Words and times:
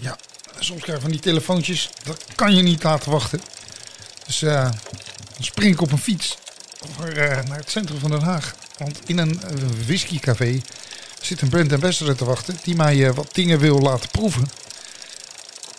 Ja, 0.00 0.16
soms 0.58 0.82
krijg 0.82 1.00
van 1.00 1.10
die 1.10 1.20
telefoontjes, 1.20 1.90
dat 2.02 2.24
kan 2.34 2.54
je 2.54 2.62
niet 2.62 2.82
laten 2.82 3.10
wachten. 3.10 3.40
Dus 4.26 4.42
eh, 4.42 4.62
dan 4.62 5.44
spring 5.44 5.72
ik 5.72 5.80
op 5.80 5.92
een 5.92 5.98
fiets 5.98 6.36
eh, 6.98 7.14
naar 7.24 7.58
het 7.58 7.70
centrum 7.70 7.98
van 7.98 8.10
Den 8.10 8.22
Haag. 8.22 8.54
Want 8.78 8.98
in 9.06 9.18
een 9.18 9.40
uh, 9.44 9.86
whiskycafé 9.86 10.60
zit 11.20 11.40
een 11.40 11.48
brand 11.48 11.72
ambassador 11.72 12.14
te 12.14 12.24
wachten 12.24 12.58
die 12.62 12.76
mij 12.76 13.06
eh, 13.06 13.14
wat 13.14 13.34
dingen 13.34 13.58
wil 13.58 13.78
laten 13.78 14.10
proeven. 14.10 14.50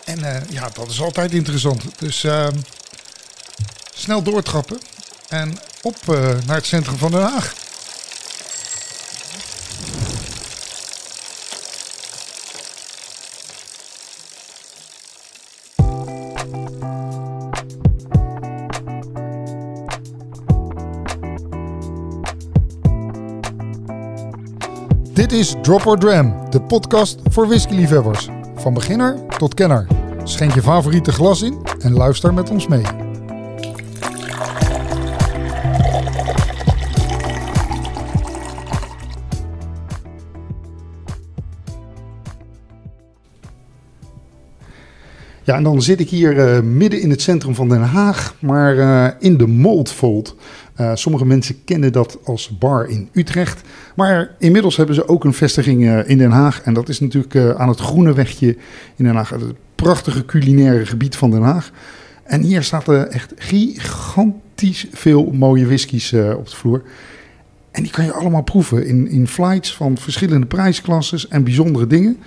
En 0.04 0.24
eh, 0.24 0.50
ja, 0.50 0.68
dat 0.68 0.90
is 0.90 1.00
altijd 1.00 1.32
interessant. 1.32 1.82
Dus 1.98 2.24
ehm, 2.24 2.56
snel 3.94 4.22
doortrappen 4.22 4.80
en 5.28 5.58
op 5.82 5.96
eh, 6.08 6.34
naar 6.46 6.56
het 6.56 6.66
centrum 6.66 6.96
van 6.96 7.10
Den 7.10 7.20
Haag. 7.20 7.54
Dit 25.32 25.40
is 25.40 25.54
Drop 25.62 25.86
or 25.86 25.98
Dram, 25.98 26.50
de 26.50 26.60
podcast 26.60 27.20
voor 27.24 27.46
whiskyliefhebbers. 27.46 28.28
Van 28.54 28.74
beginner 28.74 29.26
tot 29.38 29.54
kenner. 29.54 29.86
Schenk 30.24 30.54
je 30.54 30.62
favoriete 30.62 31.12
glas 31.12 31.42
in 31.42 31.66
en 31.78 31.92
luister 31.92 32.34
met 32.34 32.50
ons 32.50 32.66
mee. 32.66 32.82
Ja, 45.44 45.56
en 45.56 45.62
dan 45.62 45.82
zit 45.82 46.00
ik 46.00 46.08
hier 46.08 46.38
eh, 46.38 46.60
midden 46.62 47.00
in 47.00 47.10
het 47.10 47.22
centrum 47.22 47.54
van 47.54 47.68
Den 47.68 47.82
Haag, 47.82 48.34
maar 48.40 48.78
eh, 48.78 49.14
in 49.18 49.36
de 49.36 49.46
Moldfold. 49.46 50.36
Eh, 50.82 50.90
sommige 50.94 51.24
mensen 51.24 51.64
kennen 51.64 51.92
dat 51.92 52.18
als 52.24 52.58
bar 52.58 52.88
in 52.88 53.08
Utrecht. 53.12 53.60
Maar 53.96 54.34
inmiddels 54.38 54.76
hebben 54.76 54.94
ze 54.94 55.08
ook 55.08 55.24
een 55.24 55.32
vestiging 55.32 55.86
eh, 55.86 56.08
in 56.08 56.18
Den 56.18 56.30
Haag. 56.30 56.62
En 56.62 56.74
dat 56.74 56.88
is 56.88 57.00
natuurlijk 57.00 57.34
eh, 57.34 57.50
aan 57.50 57.68
het 57.68 57.80
Groene 57.80 58.12
Wegje 58.12 58.56
in 58.96 59.04
Den 59.04 59.14
Haag. 59.14 59.30
Het 59.30 59.54
prachtige 59.74 60.24
culinaire 60.24 60.86
gebied 60.86 61.16
van 61.16 61.30
Den 61.30 61.42
Haag. 61.42 61.70
En 62.24 62.42
hier 62.42 62.62
staat 62.62 62.88
er 62.88 63.06
echt 63.06 63.32
gigantisch 63.36 64.86
veel 64.92 65.30
mooie 65.32 65.66
whiskies 65.66 66.12
op 66.12 66.48
de 66.48 66.56
vloer. 66.56 66.82
En 67.70 67.82
die 67.82 67.92
kan 67.92 68.04
je 68.04 68.12
allemaal 68.12 68.42
proeven 68.42 68.86
in, 68.86 69.08
in 69.08 69.28
flights 69.28 69.76
van 69.76 69.98
verschillende 69.98 70.46
prijsklasses 70.46 71.28
en 71.28 71.44
bijzondere 71.44 71.86
dingen. 71.86 72.18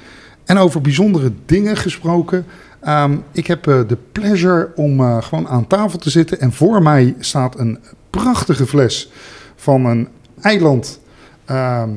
En 0.45 0.57
over 0.57 0.81
bijzondere 0.81 1.31
dingen 1.45 1.77
gesproken. 1.77 2.45
Ehm, 2.85 3.17
ik 3.31 3.47
heb 3.47 3.67
eh, 3.67 3.79
de 3.87 3.97
pleasure 4.11 4.71
om 4.75 4.99
eh, 4.99 5.21
gewoon 5.21 5.47
aan 5.47 5.67
tafel 5.67 5.99
te 5.99 6.09
zitten. 6.09 6.39
En 6.39 6.53
voor 6.53 6.81
mij 6.81 7.15
staat 7.19 7.59
een 7.59 7.79
prachtige 8.09 8.65
fles 8.65 9.11
van 9.55 9.85
een 9.85 10.07
eiland 10.41 10.99
ehm, 11.45 11.89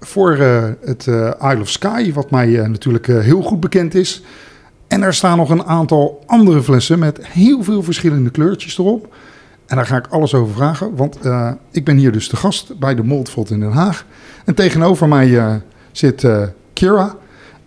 voor 0.00 0.32
eh, 0.36 0.64
het 0.84 1.06
Isle 1.40 1.60
of 1.60 1.68
Skye. 1.68 2.12
Wat 2.12 2.30
mij 2.30 2.46
natuurlijk 2.46 3.06
heel 3.06 3.42
goed 3.42 3.60
bekend 3.60 3.94
is. 3.94 4.22
En 4.86 5.02
er 5.02 5.14
staan 5.14 5.36
nog 5.36 5.50
een 5.50 5.64
aantal 5.64 6.22
andere 6.26 6.62
flessen 6.62 6.98
met 6.98 7.26
heel 7.26 7.62
veel 7.62 7.82
verschillende 7.82 8.30
kleurtjes 8.30 8.78
erop. 8.78 9.14
En 9.66 9.76
daar 9.76 9.86
ga 9.86 9.96
ik 9.96 10.06
alles 10.06 10.34
over 10.34 10.54
vragen, 10.54 10.96
want 10.96 11.18
ik 11.70 11.84
ben 11.84 11.96
hier 11.96 12.12
dus 12.12 12.28
de 12.28 12.36
gast 12.36 12.78
bij 12.78 12.94
de 12.94 13.02
Moldvot 13.02 13.50
in 13.50 13.60
Den 13.60 13.72
Haag. 13.72 14.04
En 14.44 14.54
tegenover 14.54 15.08
mij 15.08 15.60
zit 15.92 16.26
Kira. 16.72 17.16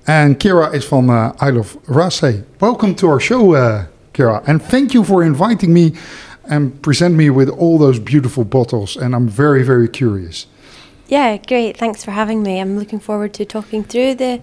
En 0.08 0.36
Kira 0.36 0.74
is 0.74 0.84
from 0.84 1.10
eh, 1.10 1.32
Isle 1.42 1.60
of 1.60 1.78
Raasay. 1.86 2.44
Welcome 2.60 2.96
to 2.96 3.08
our 3.08 3.20
show, 3.20 3.54
uh, 3.54 3.86
Kira. 4.14 4.44
And 4.48 4.62
thank 4.62 4.94
you 4.94 5.04
for 5.04 5.24
inviting 5.24 5.74
me 5.74 5.94
and 6.46 6.82
present 6.82 7.16
me 7.16 7.30
with 7.30 7.50
all 7.50 7.78
those 7.78 8.00
beautiful 8.00 8.44
bottles. 8.44 8.98
And 8.98 9.14
I'm 9.14 9.28
very, 9.28 9.64
very 9.64 9.88
curious. 9.88 10.48
Yeah, 11.08 11.38
great. 11.38 11.78
Thanks 11.78 12.04
for 12.04 12.12
having 12.12 12.42
me. 12.42 12.60
I'm 12.60 12.80
looking 12.80 13.00
forward 13.00 13.34
to 13.36 13.46
talking 13.46 13.84
through 13.84 14.16
the 14.16 14.42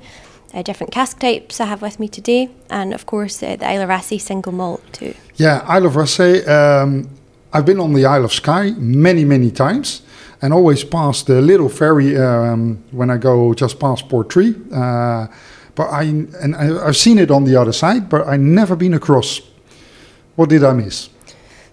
uh, 0.54 0.62
different 0.62 0.92
cask 0.92 1.18
types 1.18 1.60
I 1.60 1.66
have 1.66 1.82
with 1.82 1.98
me 1.98 2.08
today, 2.08 2.50
and 2.70 2.94
of 2.94 3.06
course 3.06 3.42
uh, 3.42 3.56
the 3.56 3.82
of 3.82 3.88
Raasay 3.88 4.20
single 4.20 4.52
malt 4.52 4.82
too. 4.92 5.14
Yeah, 5.36 5.64
Isle 5.66 5.86
of 5.86 5.94
Raasay. 5.94 6.46
Um, 6.46 7.08
I've 7.52 7.66
been 7.66 7.80
on 7.80 7.94
the 7.94 8.04
Isle 8.04 8.24
of 8.24 8.32
Skye 8.32 8.70
many, 8.76 9.24
many 9.24 9.50
times, 9.50 10.02
and 10.40 10.52
always 10.52 10.84
past 10.84 11.26
the 11.26 11.40
little 11.40 11.68
ferry 11.68 12.16
um, 12.16 12.82
when 12.90 13.10
I 13.10 13.16
go 13.16 13.54
just 13.54 13.78
past 13.80 14.08
Portree. 14.08 14.54
Uh, 14.72 15.26
but 15.74 15.88
I 15.90 16.02
and 16.02 16.56
I, 16.56 16.86
I've 16.86 16.96
seen 16.96 17.18
it 17.18 17.30
on 17.30 17.44
the 17.44 17.56
other 17.56 17.72
side, 17.72 18.08
but 18.08 18.26
I 18.26 18.36
never 18.36 18.76
been 18.76 18.94
across. 18.94 19.40
What 20.36 20.48
did 20.48 20.64
I 20.64 20.72
miss? 20.72 21.08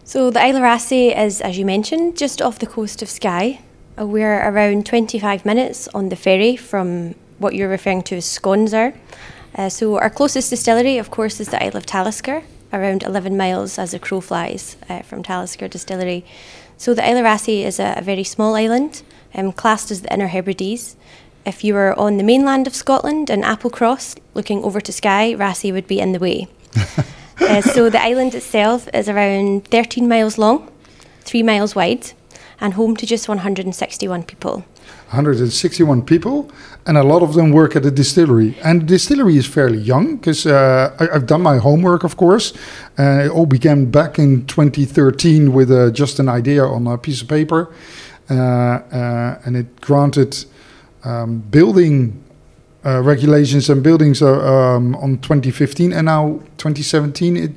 So 0.04 0.30
the 0.30 0.46
Isla 0.46 0.62
Raasay 0.62 1.18
is, 1.18 1.42
as 1.42 1.58
you 1.58 1.66
mentioned, 1.66 2.16
just 2.18 2.42
off 2.42 2.60
the 2.60 2.68
coast 2.68 3.02
of 3.02 3.10
Skye. 3.10 3.62
Uh, 4.00 4.06
we're 4.06 4.38
around 4.48 4.86
25 4.86 5.46
minutes 5.46 5.88
on 5.96 6.10
the 6.10 6.16
ferry 6.16 6.56
from 6.56 7.16
what 7.40 7.56
you're 7.56 7.70
referring 7.70 8.04
to 8.04 8.18
as 8.18 8.26
Sconser. 8.26 8.94
Uh, 9.56 9.70
so 9.70 9.98
our 9.98 10.10
closest 10.10 10.50
distillery, 10.50 10.98
of 10.98 11.10
course, 11.10 11.40
is 11.40 11.48
the 11.48 11.64
Isle 11.64 11.78
of 11.78 11.86
Talisker, 11.86 12.44
around 12.74 13.04
11 13.04 13.36
miles 13.38 13.80
as 13.80 13.92
the 13.92 14.00
crow 14.00 14.22
flies 14.22 14.78
uh, 14.90 15.02
from 15.02 15.24
Talisker 15.24 15.68
Distillery. 15.68 16.26
So 16.78 16.94
the 16.94 17.06
Isle 17.06 17.18
of 17.18 17.26
Raasay 17.26 17.64
is 17.64 17.80
a, 17.80 17.96
a 17.98 18.02
very 18.02 18.24
small 18.24 18.56
island, 18.56 19.02
um, 19.34 19.52
classed 19.52 19.92
as 19.92 20.02
the 20.02 20.14
Inner 20.14 20.28
Hebrides. 20.28 20.96
If 21.46 21.64
you 21.64 21.74
were 21.74 21.98
on 22.00 22.18
the 22.18 22.24
mainland 22.24 22.68
of 22.68 22.76
Scotland 22.76 23.30
in 23.30 23.42
Applecross, 23.42 24.18
looking 24.34 24.64
over 24.64 24.82
to 24.82 24.92
Skye, 24.92 25.36
Raasay 25.36 25.72
would 25.72 25.88
be 25.88 26.00
in 26.00 26.12
the 26.12 26.20
way. 26.20 26.48
Uh, 27.38 27.62
so 27.62 27.90
the 27.90 28.02
island 28.02 28.34
itself 28.34 28.88
is 28.94 29.10
around 29.10 29.68
13 29.68 30.08
miles 30.08 30.38
long, 30.38 30.72
3 31.26 31.44
miles 31.44 31.76
wide, 31.76 32.14
and 32.60 32.74
home 32.74 32.96
to 32.96 33.06
just 33.06 33.28
161 33.28 34.24
people. 34.24 34.64
161 35.10 36.04
people, 36.04 36.50
and 36.86 36.98
a 36.98 37.04
lot 37.04 37.22
of 37.22 37.34
them 37.34 37.52
work 37.52 37.76
at 37.76 37.84
the 37.84 37.92
distillery. 37.92 38.58
And 38.64 38.82
the 38.82 38.86
distillery 38.86 39.38
is 39.38 39.46
fairly 39.46 39.78
young 39.78 40.18
because 40.18 40.46
uh, 40.46 40.96
I've 41.00 41.26
done 41.26 41.42
my 41.42 41.58
homework, 41.58 42.04
of 42.04 42.18
course. 42.18 42.54
Uh, 42.98 43.26
it 43.26 43.30
all 43.30 43.46
began 43.46 43.92
back 43.92 44.20
in 44.20 44.46
2013 44.48 45.54
with 45.54 45.72
uh, 45.72 45.92
just 45.92 46.20
an 46.20 46.28
idea 46.28 46.64
on 46.64 46.88
a 46.88 46.98
piece 46.98 47.22
of 47.22 47.28
paper, 47.28 47.74
uh, 48.30 48.34
uh, 48.34 49.40
and 49.46 49.56
it 49.56 49.82
granted 49.82 50.46
um, 51.04 51.40
building. 51.40 52.22
Uh, 52.88 53.02
regulations 53.02 53.68
and 53.68 53.82
buildings 53.82 54.22
um, 54.22 54.96
on 54.98 55.18
2015 55.18 55.92
and 55.92 56.06
now 56.06 56.40
2017 56.60 57.36
it, 57.36 57.52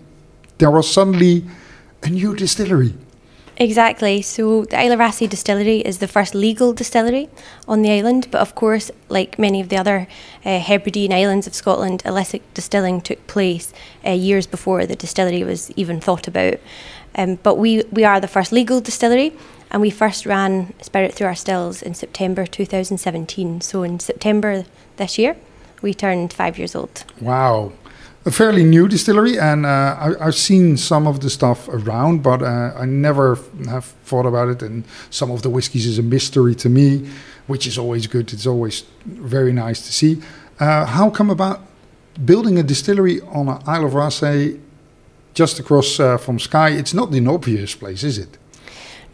there 0.57 0.71
was 0.71 0.91
suddenly 0.91 1.45
a 2.03 2.09
new 2.09 2.35
distillery 2.35 2.95
Exactly. 3.61 4.23
So 4.23 4.65
the 4.67 4.81
Isla 4.81 4.97
Raasay 4.97 5.29
distillery 5.29 5.81
is 5.81 5.99
the 5.99 6.07
first 6.07 6.33
legal 6.33 6.73
distillery 6.73 7.29
on 7.67 7.83
the 7.83 7.91
island, 7.91 8.29
but 8.31 8.41
of 8.41 8.55
course, 8.55 8.89
like 9.09 9.37
many 9.37 9.61
of 9.61 9.69
the 9.69 9.77
other 9.77 10.07
uh, 10.45 10.61
Hebridean 10.61 11.13
islands 11.13 11.49
of 11.49 11.55
Scotland, 11.55 12.03
illicit 12.05 12.43
distilling 12.55 13.01
took 13.01 13.27
place 13.27 13.73
uh, 14.07 14.11
years 14.11 14.47
before 14.47 14.87
the 14.87 14.95
distillery 14.95 15.43
was 15.43 15.73
even 15.73 16.01
thought 16.01 16.29
about. 16.29 16.55
Um, 17.17 17.41
but 17.43 17.57
we, 17.57 17.83
we 17.91 18.05
are 18.05 18.21
the 18.21 18.29
first 18.29 18.53
legal 18.53 18.81
distillery, 18.81 19.33
and 19.73 19.83
we 19.83 19.91
first 19.91 20.25
ran 20.25 20.73
spirit 20.81 21.15
through 21.15 21.27
our 21.27 21.35
stills 21.35 21.83
in 21.83 21.95
September 21.95 22.47
2017. 22.47 23.61
So 23.61 23.83
in 23.83 23.99
September 23.99 24.67
this 24.99 25.19
year, 25.19 25.37
we 25.83 25.95
turned 25.95 26.33
five 26.33 26.59
years 26.59 26.77
old. 26.77 27.05
Wow. 27.21 27.73
A 28.25 28.31
fairly 28.31 28.65
new 28.65 28.89
distillery, 28.89 29.39
and 29.39 29.65
uh, 29.65 29.97
I, 29.99 30.27
I've 30.27 30.35
seen 30.35 30.77
some 30.77 31.07
of 31.07 31.21
the 31.21 31.31
stuff 31.31 31.69
around, 31.69 32.23
but 32.23 32.43
uh, 32.43 32.73
I 32.77 32.85
never 32.85 33.39
have 33.69 33.87
thought 34.05 34.27
about 34.27 34.49
it. 34.49 34.63
And 34.63 34.85
some 35.09 35.31
of 35.31 35.43
the 35.43 35.49
whiskies 35.49 35.87
is 35.87 35.99
a 35.99 36.03
mystery 36.03 36.55
to 36.57 36.69
me, 36.69 37.09
which 37.47 37.67
is 37.67 37.79
always 37.79 38.07
good. 38.07 38.33
It's 38.33 38.47
always 38.47 38.85
very 39.07 39.53
nice 39.53 39.81
to 39.87 39.93
see. 39.93 40.21
Uh, 40.61 40.85
how 40.85 41.11
come 41.11 41.31
about 41.31 41.61
building 42.25 42.59
a 42.59 42.63
distillery 42.63 43.21
on 43.21 43.49
an 43.49 43.63
Isle 43.67 43.87
of 43.87 43.93
Raasay 43.93 44.61
just 45.33 45.61
across 45.61 46.01
uh, 46.01 46.19
from 46.19 46.39
Skye? 46.39 46.71
It's 46.71 46.93
not 46.93 47.15
an 47.15 47.29
obvious 47.29 47.75
place, 47.77 48.03
is 48.03 48.19
it? 48.19 48.37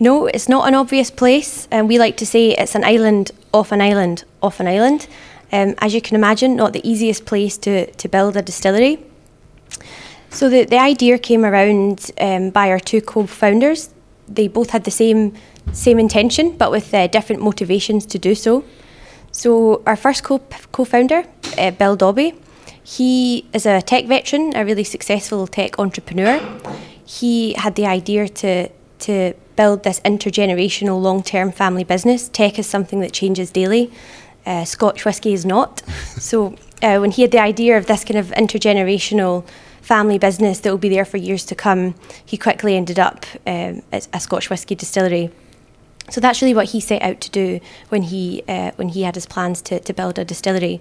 No, 0.01 0.27
it's 0.27 0.49
not 0.49 0.67
an 0.67 0.75
obvious 0.75 1.11
place, 1.11 1.69
and 1.71 1.89
we 1.89 1.99
like 1.99 2.17
to 2.17 2.27
say 2.27 2.51
it's 2.51 2.75
an 2.75 2.83
island 2.83 3.31
off 3.53 3.71
an 3.71 3.81
island 3.81 4.25
off 4.43 4.59
an 4.59 4.67
island. 4.67 5.07
Um, 5.53 5.75
as 5.79 5.95
you 5.95 6.01
can 6.01 6.17
imagine, 6.17 6.57
not 6.57 6.73
the 6.73 6.89
easiest 6.89 7.27
place 7.27 7.57
to, 7.59 7.91
to 7.93 8.09
build 8.09 8.37
a 8.37 8.43
distillery. 8.43 9.05
So 10.31 10.49
the, 10.49 10.65
the 10.65 10.79
idea 10.79 11.19
came 11.19 11.45
around 11.45 12.11
um, 12.21 12.51
by 12.51 12.71
our 12.71 12.81
two 12.81 13.01
co-founders. 13.01 13.91
They 14.27 14.49
both 14.49 14.71
had 14.71 14.85
the 14.85 14.91
same 14.91 15.35
same 15.73 15.99
intention, 15.99 16.57
but 16.59 16.71
with 16.71 16.93
uh, 16.93 17.07
different 17.07 17.41
motivations 17.41 18.05
to 18.07 18.19
do 18.19 18.35
so. 18.35 18.65
So 19.33 19.83
our 19.87 19.97
first 19.97 20.23
co- 20.25 20.43
co-founder, 20.73 21.25
uh, 21.59 21.71
Bill 21.71 21.97
Dobbie, 21.97 22.35
he 22.83 23.47
is 23.53 23.65
a 23.65 23.81
tech 23.81 24.07
veteran, 24.07 24.55
a 24.55 24.65
really 24.65 24.85
successful 24.85 25.47
tech 25.47 25.79
entrepreneur. 25.79 26.39
He 27.05 27.55
had 27.55 27.77
the 27.77 27.87
idea 27.87 28.29
to 28.29 28.69
to 29.01 29.35
build 29.57 29.83
this 29.85 30.01
intergenerational 30.01 31.01
long-term 31.01 31.53
family 31.53 31.85
business. 31.85 32.29
Tech 32.29 32.59
is 32.59 32.67
something 32.67 33.01
that 33.01 33.13
changes 33.13 33.51
daily. 33.51 33.91
Uh, 34.47 34.65
Scotch 34.65 35.05
whisky 35.05 35.33
is 35.33 35.45
not. 35.45 35.83
so 36.19 36.55
uh, 36.83 36.99
when 36.99 37.11
he 37.11 37.23
had 37.23 37.31
the 37.31 37.41
idea 37.41 37.79
of 37.79 37.87
this 37.87 38.05
kind 38.05 38.19
of 38.19 38.27
intergenerational 38.29 39.47
family 39.81 40.19
business 40.19 40.61
that 40.61 40.71
will 40.71 40.79
be 40.79 40.89
there 40.89 41.05
for 41.05 41.19
years 41.19 41.45
to 41.47 41.55
come, 41.55 41.95
he 42.25 42.37
quickly 42.37 42.77
ended 42.77 42.99
up 42.99 43.27
um, 43.47 43.83
at 43.93 44.09
a 44.13 44.21
Scotch 44.21 44.51
whisky 44.51 44.75
distillery. 44.75 45.31
So 46.11 46.21
that's 46.21 46.43
really 46.43 46.55
what 46.55 46.71
he 46.71 46.81
set 46.81 47.03
out 47.03 47.21
to 47.23 47.31
do 47.31 47.61
when 47.89 48.03
he 48.03 48.43
uh, 48.47 48.73
when 48.77 48.91
he 48.91 49.03
had 49.03 49.15
his 49.15 49.27
plans 49.27 49.63
to, 49.63 49.81
to 49.81 49.93
build 49.95 50.19
a 50.19 50.25
distillery. 50.25 50.81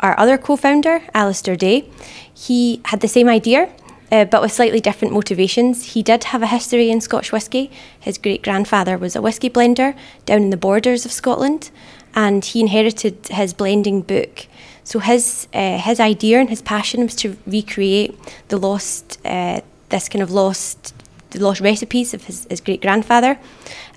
Our 0.00 0.18
other 0.18 0.38
co-founder, 0.38 1.00
Alasdair 1.14 1.58
Day, 1.58 1.88
he 2.32 2.80
had 2.86 3.00
the 3.00 3.08
same 3.08 3.28
idea, 3.28 3.68
uh, 4.10 4.24
but 4.24 4.40
with 4.40 4.52
slightly 4.52 4.80
different 4.80 5.12
motivations. 5.12 5.92
He 5.92 6.02
did 6.02 6.24
have 6.24 6.42
a 6.42 6.46
history 6.46 6.88
in 6.90 7.00
Scotch 7.00 7.32
whisky. 7.32 7.70
His 7.98 8.16
great 8.16 8.42
grandfather 8.42 8.96
was 8.96 9.14
a 9.14 9.20
whisky 9.20 9.50
blender 9.50 9.94
down 10.24 10.42
in 10.42 10.50
the 10.50 10.56
borders 10.56 11.04
of 11.04 11.12
Scotland, 11.12 11.70
and 12.14 12.44
he 12.44 12.60
inherited 12.60 13.28
his 13.28 13.54
blending 13.54 14.02
book. 14.02 14.46
So 14.84 14.98
his 14.98 15.48
uh, 15.54 15.78
his 15.78 16.00
idea 16.00 16.40
and 16.40 16.48
his 16.48 16.62
passion 16.62 17.02
was 17.02 17.14
to 17.16 17.36
recreate 17.46 18.18
the 18.48 18.56
lost 18.56 19.18
uh, 19.24 19.60
this 19.88 20.08
kind 20.08 20.22
of 20.22 20.30
lost 20.30 20.94
the 21.30 21.38
lost 21.38 21.60
recipes 21.60 22.12
of 22.12 22.24
his, 22.24 22.46
his 22.50 22.60
great 22.60 22.82
grandfather, 22.82 23.38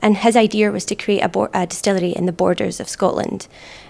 and 0.02 0.18
his 0.18 0.36
idea 0.36 0.72
was 0.72 0.86
to 0.86 0.96
create 0.96 1.22
a, 1.22 1.30
bo- 1.30 1.50
a 1.54 1.66
distillery 1.66 2.12
in 2.12 2.26
the 2.26 2.32
borders 2.32 2.80
of 2.80 2.88
Scotland. 2.88 3.48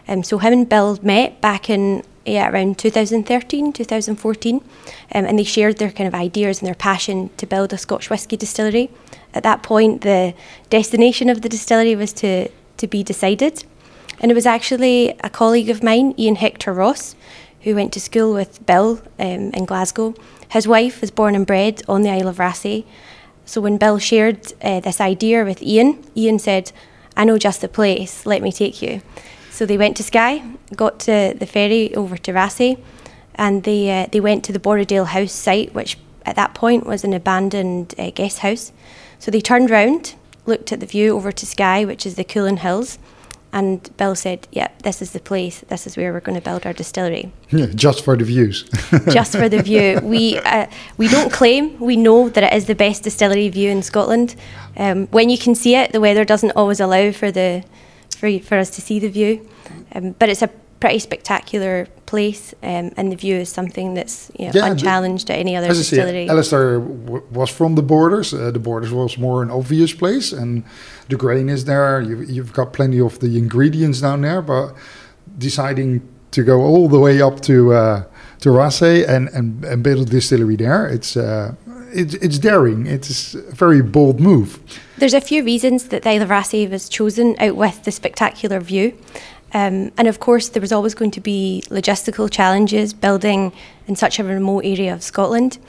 Um, 0.07 0.23
so 0.23 0.37
him 0.37 0.53
and 0.53 0.69
Bill 0.69 0.97
met 1.01 1.41
back 1.41 1.69
in 1.69 2.03
yeah, 2.25 2.49
around 2.49 2.77
2013, 2.77 3.73
2014, 3.73 4.55
um, 4.55 4.63
and 5.11 5.37
they 5.37 5.43
shared 5.43 5.77
their 5.77 5.91
kind 5.91 6.07
of 6.07 6.15
ideas 6.15 6.59
and 6.59 6.67
their 6.67 6.75
passion 6.75 7.29
to 7.37 7.45
build 7.45 7.73
a 7.73 7.77
Scotch 7.77 8.09
whisky 8.09 8.37
distillery. 8.37 8.89
At 9.33 9.43
that 9.43 9.61
point, 9.61 10.01
the 10.01 10.33
destination 10.69 11.29
of 11.29 11.41
the 11.41 11.49
distillery 11.49 11.95
was 11.95 12.13
to, 12.13 12.49
to 12.77 12.87
be 12.87 13.03
decided, 13.03 13.65
and 14.23 14.31
it 14.31 14.35
was 14.35 14.45
actually 14.45 15.09
a 15.19 15.29
colleague 15.29 15.69
of 15.69 15.83
mine, 15.83 16.15
Ian 16.17 16.37
Hector 16.37 16.71
Ross, 16.71 17.13
who 17.61 17.75
went 17.75 17.91
to 17.91 17.99
school 17.99 18.33
with 18.33 18.65
Bill 18.65 19.01
um, 19.19 19.51
in 19.51 19.65
Glasgow. 19.65 20.15
His 20.49 20.65
wife 20.65 21.01
was 21.01 21.11
born 21.11 21.35
and 21.35 21.45
bred 21.45 21.83
on 21.89 22.03
the 22.03 22.09
Isle 22.09 22.29
of 22.29 22.37
Raasay, 22.37 22.85
so 23.45 23.59
when 23.59 23.77
Bill 23.77 23.99
shared 23.99 24.53
uh, 24.61 24.79
this 24.79 25.01
idea 25.01 25.43
with 25.43 25.61
Ian, 25.61 26.01
Ian 26.15 26.39
said, 26.39 26.71
I 27.17 27.25
know 27.25 27.37
just 27.37 27.59
the 27.59 27.67
place, 27.67 28.25
let 28.25 28.41
me 28.41 28.53
take 28.53 28.81
you. 28.81 29.01
So 29.51 29.65
they 29.65 29.77
went 29.77 29.97
to 29.97 30.03
Skye, 30.03 30.41
got 30.73 30.99
to 31.01 31.33
the 31.37 31.45
ferry 31.45 31.93
over 31.93 32.15
to 32.15 32.31
Raasay, 32.31 32.79
and 33.35 33.63
they, 33.63 34.03
uh, 34.03 34.07
they 34.09 34.21
went 34.21 34.45
to 34.45 34.53
the 34.53 34.59
Borodale 34.59 35.05
House 35.05 35.33
site, 35.33 35.73
which 35.73 35.97
at 36.25 36.37
that 36.37 36.53
point 36.53 36.85
was 36.85 37.03
an 37.03 37.13
abandoned 37.13 37.93
uh, 37.99 38.09
guest 38.11 38.39
house. 38.39 38.71
So 39.19 39.31
they 39.31 39.41
turned 39.41 39.69
round, 39.69 40.15
looked 40.45 40.71
at 40.71 40.79
the 40.79 40.85
view 40.85 41.13
over 41.13 41.33
to 41.33 41.45
Skye, 41.45 41.83
which 41.83 42.05
is 42.05 42.15
the 42.15 42.23
Cuillin 42.23 42.59
Hills, 42.59 42.97
and 43.53 43.95
Bill 43.97 44.15
said, 44.15 44.47
"Yeah, 44.51 44.69
this 44.81 45.01
is 45.01 45.11
the 45.11 45.19
place. 45.19 45.63
This 45.67 45.87
is 45.87 45.95
where 45.95 46.11
we're 46.11 46.19
going 46.19 46.39
to 46.41 46.49
build 46.49 46.65
our 46.65 46.73
distillery." 46.73 47.31
Yeah, 47.51 47.67
just 47.67 48.03
for 48.03 48.17
the 48.17 48.25
views. 48.25 48.63
just 49.09 49.33
for 49.33 49.47
the 49.47 49.61
view. 49.61 49.99
We 50.03 50.39
uh, 50.39 50.65
we 50.97 51.07
don't 51.07 51.31
claim. 51.31 51.79
We 51.79 51.95
know 51.95 52.29
that 52.29 52.43
it 52.43 52.53
is 52.53 52.65
the 52.65 52.75
best 52.75 53.03
distillery 53.03 53.47
view 53.49 53.69
in 53.69 53.83
Scotland. 53.83 54.35
Um, 54.75 55.07
when 55.07 55.29
you 55.29 55.37
can 55.37 55.53
see 55.55 55.75
it, 55.75 55.91
the 55.91 56.01
weather 56.01 56.25
doesn't 56.25 56.51
always 56.51 56.79
allow 56.79 57.11
for 57.11 57.31
the 57.31 57.63
for 58.17 58.39
for 58.39 58.57
us 58.57 58.71
to 58.71 58.81
see 58.81 58.99
the 58.99 59.09
view, 59.09 59.47
um, 59.93 60.15
but 60.17 60.29
it's 60.29 60.41
a 60.41 60.49
pretty 60.83 60.99
spectacular 60.99 61.87
place, 62.05 62.53
um, 62.61 62.91
and 62.97 63.09
the 63.09 63.15
view 63.15 63.37
is 63.37 63.47
something 63.47 63.93
that's 63.93 64.29
you 64.37 64.47
know, 64.47 64.51
yeah, 64.53 64.65
unchallenged 64.65 65.27
the, 65.27 65.33
at 65.33 65.39
any 65.39 65.55
other 65.55 65.67
as. 65.67 65.79
I 65.79 65.95
say, 65.95 66.27
Alasdair 66.27 66.81
was 67.31 67.49
from 67.49 67.75
the 67.75 67.81
borders. 67.81 68.33
Uh, 68.33 68.51
the 68.51 68.59
borders 68.59 68.91
was 68.91 69.17
more 69.17 69.41
an 69.41 69.49
obvious 69.49 69.93
place, 69.93 70.33
and 70.33 70.65
the 71.07 71.15
grain 71.15 71.47
is 71.47 71.63
there. 71.63 72.01
You've, 72.01 72.29
you've 72.29 72.51
got 72.51 72.73
plenty 72.73 72.99
of 72.99 73.17
the 73.19 73.37
ingredients 73.37 74.01
down 74.01 74.23
there, 74.23 74.41
but 74.41 74.73
deciding 75.37 76.01
to 76.31 76.43
go 76.43 76.59
all 76.59 76.89
the 76.89 76.99
way 76.99 77.21
up 77.21 77.39
to 77.43 77.71
uh, 77.71 78.03
to 78.41 78.49
Raasay 78.49 79.07
and, 79.07 79.29
and, 79.29 79.63
and 79.63 79.83
build 79.83 80.07
a 80.07 80.11
distillery 80.11 80.57
there, 80.57 80.85
it's 80.85 81.15
uh, 81.15 81.55
it's, 81.93 82.15
it's 82.15 82.39
daring. 82.39 82.87
It's 82.87 83.35
a 83.35 83.41
very 83.55 83.81
bold 83.81 84.19
move. 84.19 84.59
There's 84.97 85.13
a 85.13 85.21
few 85.21 85.43
reasons 85.43 85.85
that 85.89 86.03
the 86.03 86.09
Isle 86.09 86.23
of 86.23 86.29
Raasay 86.29 86.69
was 86.69 86.89
chosen 86.89 87.35
out 87.39 87.55
with 87.55 87.83
the 87.83 87.91
spectacular 87.91 88.59
view. 88.59 88.97
Um, 89.53 89.91
and 89.97 90.07
of 90.07 90.19
course, 90.19 90.49
there 90.49 90.61
was 90.61 90.71
always 90.71 90.95
going 90.95 91.11
to 91.11 91.21
be 91.21 91.63
logistical 91.69 92.29
challenges 92.29 92.93
building 92.93 93.53
in 93.87 93.95
such 93.95 94.19
a 94.19 94.23
remote 94.23 94.65
area 94.65 94.93
of 94.93 95.03
Scotland. 95.03 95.59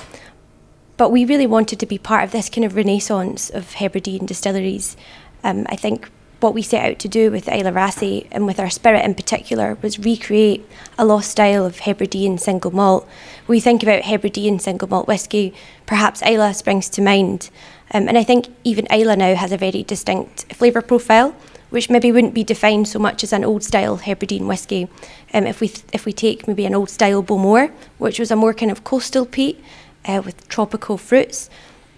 But 0.96 1.10
we 1.10 1.24
really 1.24 1.46
wanted 1.46 1.80
to 1.80 1.86
be 1.86 1.98
part 1.98 2.24
of 2.24 2.30
this 2.30 2.48
kind 2.48 2.64
of 2.64 2.76
renaissance 2.76 3.50
of 3.50 3.74
Hebridean 3.74 4.26
distilleries. 4.26 4.96
Um, 5.42 5.66
I 5.68 5.76
think 5.76 6.08
what 6.40 6.54
we 6.54 6.62
set 6.62 6.90
out 6.90 6.98
to 6.98 7.08
do 7.08 7.30
with 7.30 7.48
Isla 7.48 7.72
Raasay 7.72 8.26
and 8.30 8.46
with 8.46 8.60
our 8.60 8.70
spirit 8.70 9.04
in 9.04 9.14
particular 9.14 9.78
was 9.82 9.98
recreate 9.98 10.66
a 10.98 11.04
lost 11.04 11.30
style 11.30 11.64
of 11.64 11.80
Hebridean 11.80 12.38
single 12.38 12.70
malt. 12.70 13.08
When 13.46 13.56
we 13.56 13.60
think 13.60 13.82
about 13.82 14.02
Hebridean 14.02 14.58
single 14.58 14.88
malt 14.88 15.08
whisky, 15.08 15.54
perhaps 15.86 16.22
Islay 16.22 16.52
springs 16.52 16.88
to 16.90 17.02
mind. 17.02 17.50
Um, 17.92 18.08
and 18.08 18.16
I 18.16 18.24
think 18.24 18.48
even 18.62 18.86
Islay 18.90 19.16
now 19.16 19.34
has 19.34 19.52
a 19.52 19.56
very 19.56 19.82
distinct 19.82 20.52
flavour 20.52 20.82
profile 20.82 21.34
which 21.74 21.90
maybe 21.90 22.12
wouldn't 22.12 22.34
be 22.34 22.44
defined 22.44 22.86
so 22.86 23.00
much 23.00 23.24
as 23.24 23.32
an 23.32 23.44
old 23.44 23.64
style 23.64 23.96
Hebridean 23.96 24.46
whisky. 24.46 24.88
Um, 25.32 25.44
if 25.44 25.60
we 25.60 25.72
if 25.92 26.06
we 26.06 26.12
take 26.12 26.46
maybe 26.46 26.66
an 26.66 26.74
old 26.74 26.88
style 26.88 27.20
Bowmore, 27.20 27.72
which 27.98 28.20
was 28.20 28.30
a 28.30 28.36
more 28.36 28.54
kind 28.54 28.70
of 28.70 28.84
coastal 28.84 29.26
peat 29.26 29.60
uh, 30.04 30.22
with 30.24 30.46
tropical 30.46 30.96
fruits, 30.96 31.50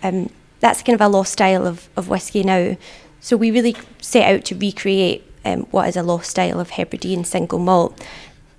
um, 0.02 0.30
that's 0.60 0.82
kind 0.82 0.94
of 0.94 1.02
a 1.02 1.08
lost 1.08 1.34
style 1.34 1.66
of, 1.66 1.90
of 1.94 2.08
whisky 2.08 2.42
now. 2.42 2.78
So 3.20 3.36
we 3.36 3.50
really 3.50 3.76
set 4.00 4.34
out 4.34 4.46
to 4.46 4.54
recreate 4.54 5.22
um, 5.44 5.64
what 5.64 5.88
is 5.88 5.96
a 5.96 6.02
lost 6.02 6.30
style 6.30 6.58
of 6.58 6.70
Hebridean 6.70 7.24
single 7.24 7.58
malt. 7.58 8.02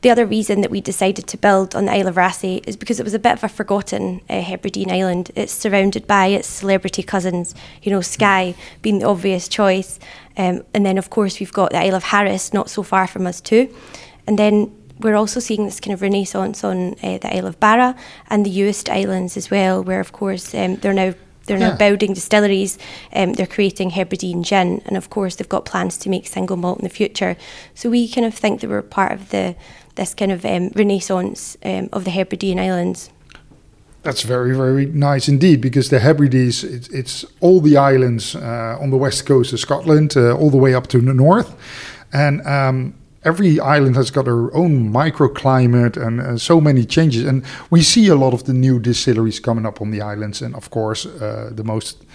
The 0.02 0.12
other 0.12 0.28
reason 0.28 0.62
that 0.62 0.70
we 0.70 0.80
decided 0.80 1.26
to 1.28 1.38
build 1.38 1.76
on 1.76 1.86
the 1.86 1.92
Isle 1.92 2.08
of 2.08 2.16
Raasay 2.16 2.64
is 2.68 2.78
because 2.78 3.00
it 3.00 3.04
was 3.04 3.16
a 3.16 3.20
bit 3.20 3.34
of 3.34 3.44
a 3.44 3.50
forgotten 3.50 4.22
uh, 4.30 4.42
Hebridean 4.42 4.92
island. 4.92 5.32
It's 5.36 5.52
surrounded 5.52 6.06
by 6.06 6.28
its 6.28 6.48
celebrity 6.48 7.02
cousins, 7.02 7.56
you 7.82 7.92
know, 7.92 8.02
Skye 8.02 8.54
being 8.84 9.00
the 9.00 9.08
obvious 9.08 9.48
choice. 9.48 10.00
Um, 10.38 10.64
and 10.74 10.86
then, 10.86 11.00
of 11.00 11.10
course, 11.10 11.40
we've 11.40 11.52
got 11.52 11.72
the 11.72 11.80
Isle 11.80 11.96
of 11.96 12.04
Harris 12.04 12.54
not 12.54 12.70
so 12.70 12.84
far 12.84 13.08
from 13.08 13.26
us, 13.26 13.42
too. 13.42 13.74
And 14.28 14.38
then 14.38 14.72
we're 15.00 15.16
also 15.16 15.40
seeing 15.40 15.66
this 15.66 15.80
kind 15.80 15.94
of 15.94 16.04
renaissance 16.04 16.64
on 16.64 16.94
uh, 17.02 17.18
the 17.18 17.36
Isle 17.36 17.48
of 17.48 17.60
Barra 17.60 17.96
and 18.30 18.46
the 18.46 18.56
Uist 18.60 18.90
Islands 18.90 19.36
as 19.36 19.50
well, 19.50 19.84
where, 19.84 20.00
of 20.00 20.12
course, 20.12 20.54
um, 20.54 20.76
they're 20.78 20.94
now 20.94 21.14
they're 21.48 21.58
yeah. 21.58 21.70
now 21.70 21.78
building 21.78 22.14
distilleries. 22.14 22.78
Um, 23.14 23.34
they're 23.34 23.48
creating 23.48 23.92
Hebridean 23.92 24.44
gin, 24.44 24.82
and 24.86 24.98
of 24.98 25.10
course, 25.10 25.38
they've 25.38 25.50
got 25.50 25.66
plans 25.66 25.98
to 26.00 26.10
make 26.10 26.28
single 26.28 26.58
malt 26.58 26.80
in 26.80 26.84
the 26.84 26.90
future. 26.90 27.38
So 27.74 27.90
we 27.90 28.08
kind 28.08 28.28
of 28.28 28.34
think 28.34 28.62
that 28.62 28.70
we're 28.70 28.82
part 28.82 29.14
of 29.14 29.30
the 29.30 29.56
this 29.98 30.14
kind 30.16 30.32
of 30.32 30.46
um, 30.46 30.72
renaissance 30.76 31.58
um, 31.66 31.90
of 31.92 32.04
the 32.04 32.12
Hebridean 32.12 32.60
Islands. 32.60 33.12
That's 34.04 34.22
very, 34.22 34.56
very 34.56 34.86
nice 34.86 35.28
indeed, 35.28 35.60
because 35.60 35.90
the 35.90 36.00
Hebrides, 36.00 36.64
it's, 36.64 36.88
it's 36.90 37.26
all 37.42 37.60
the 37.60 37.76
islands 37.76 38.36
uh, 38.36 38.78
on 38.80 38.90
the 38.90 38.98
west 38.98 39.26
coast 39.26 39.52
of 39.54 39.60
Scotland, 39.60 40.16
uh, 40.16 40.38
all 40.38 40.50
the 40.50 40.58
way 40.58 40.74
up 40.74 40.88
to 40.88 41.02
the 41.02 41.14
north. 41.14 41.56
And 42.14 42.42
um, 42.48 42.94
every 43.26 43.60
island 43.60 43.96
has 43.98 44.12
got 44.12 44.26
their 44.26 44.56
own 44.56 44.94
microclimate 44.94 45.98
and 45.98 46.22
uh, 46.22 46.38
so 46.38 46.62
many 46.62 46.86
changes. 46.86 47.26
And 47.26 47.44
we 47.70 47.84
see 47.84 48.08
a 48.08 48.16
lot 48.16 48.34
of 48.34 48.44
the 48.44 48.54
new 48.54 48.80
distilleries 48.80 49.42
coming 49.42 49.66
up 49.66 49.82
on 49.82 49.92
the 49.92 50.02
islands. 50.02 50.42
And 50.42 50.56
of 50.56 50.70
course, 50.70 51.06
uh, 51.06 51.50
the 51.54 51.64
most 51.64 52.06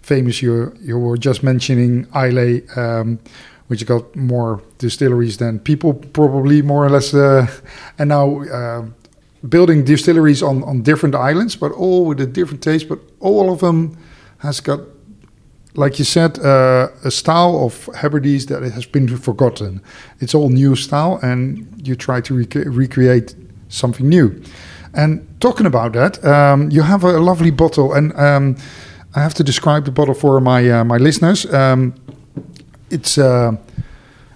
famous 0.00 0.40
you, 0.40 0.72
you 0.80 0.98
were 0.98 1.18
just 1.18 1.42
mentioning, 1.42 2.06
Islay. 2.14 2.62
Um, 2.76 3.18
which 3.72 3.86
got 3.86 4.14
more 4.14 4.60
distilleries 4.76 5.38
than 5.38 5.58
people 5.58 5.94
probably 5.94 6.60
more 6.60 6.84
or 6.84 6.90
less 6.90 7.14
uh, 7.14 7.46
and 7.98 8.10
now 8.10 8.42
uh, 8.42 8.84
building 9.48 9.82
distilleries 9.82 10.42
on, 10.42 10.62
on 10.64 10.82
different 10.82 11.14
islands 11.14 11.56
but 11.56 11.72
all 11.72 12.04
with 12.04 12.20
a 12.20 12.26
different 12.26 12.62
taste 12.62 12.86
but 12.86 12.98
all 13.20 13.50
of 13.50 13.60
them 13.60 13.96
has 14.40 14.60
got 14.60 14.80
like 15.74 15.98
you 15.98 16.04
said 16.04 16.38
uh, 16.38 16.88
a 17.02 17.10
style 17.10 17.64
of 17.64 17.88
Hebrides 17.94 18.44
that 18.46 18.62
has 18.62 18.84
been 18.84 19.08
forgotten. 19.16 19.80
It's 20.20 20.34
all 20.34 20.50
new 20.50 20.76
style 20.76 21.18
and 21.22 21.66
you 21.88 21.96
try 21.96 22.20
to 22.20 22.34
rec 22.36 22.54
recreate 22.54 23.34
something 23.68 24.06
new. 24.06 24.42
And 24.92 25.26
talking 25.40 25.66
about 25.66 25.92
that 25.94 26.22
um, 26.24 26.70
you 26.70 26.82
have 26.82 27.04
a 27.04 27.18
lovely 27.18 27.50
bottle 27.50 27.94
and 27.94 28.12
um, 28.18 28.56
I 29.14 29.20
have 29.20 29.32
to 29.34 29.42
describe 29.42 29.86
the 29.86 29.92
bottle 29.92 30.14
for 30.14 30.40
my 30.40 30.70
uh, 30.70 30.84
my 30.84 30.98
listeners. 30.98 31.46
Um, 31.46 31.94
it's 32.92 33.16
uh, 33.16 33.52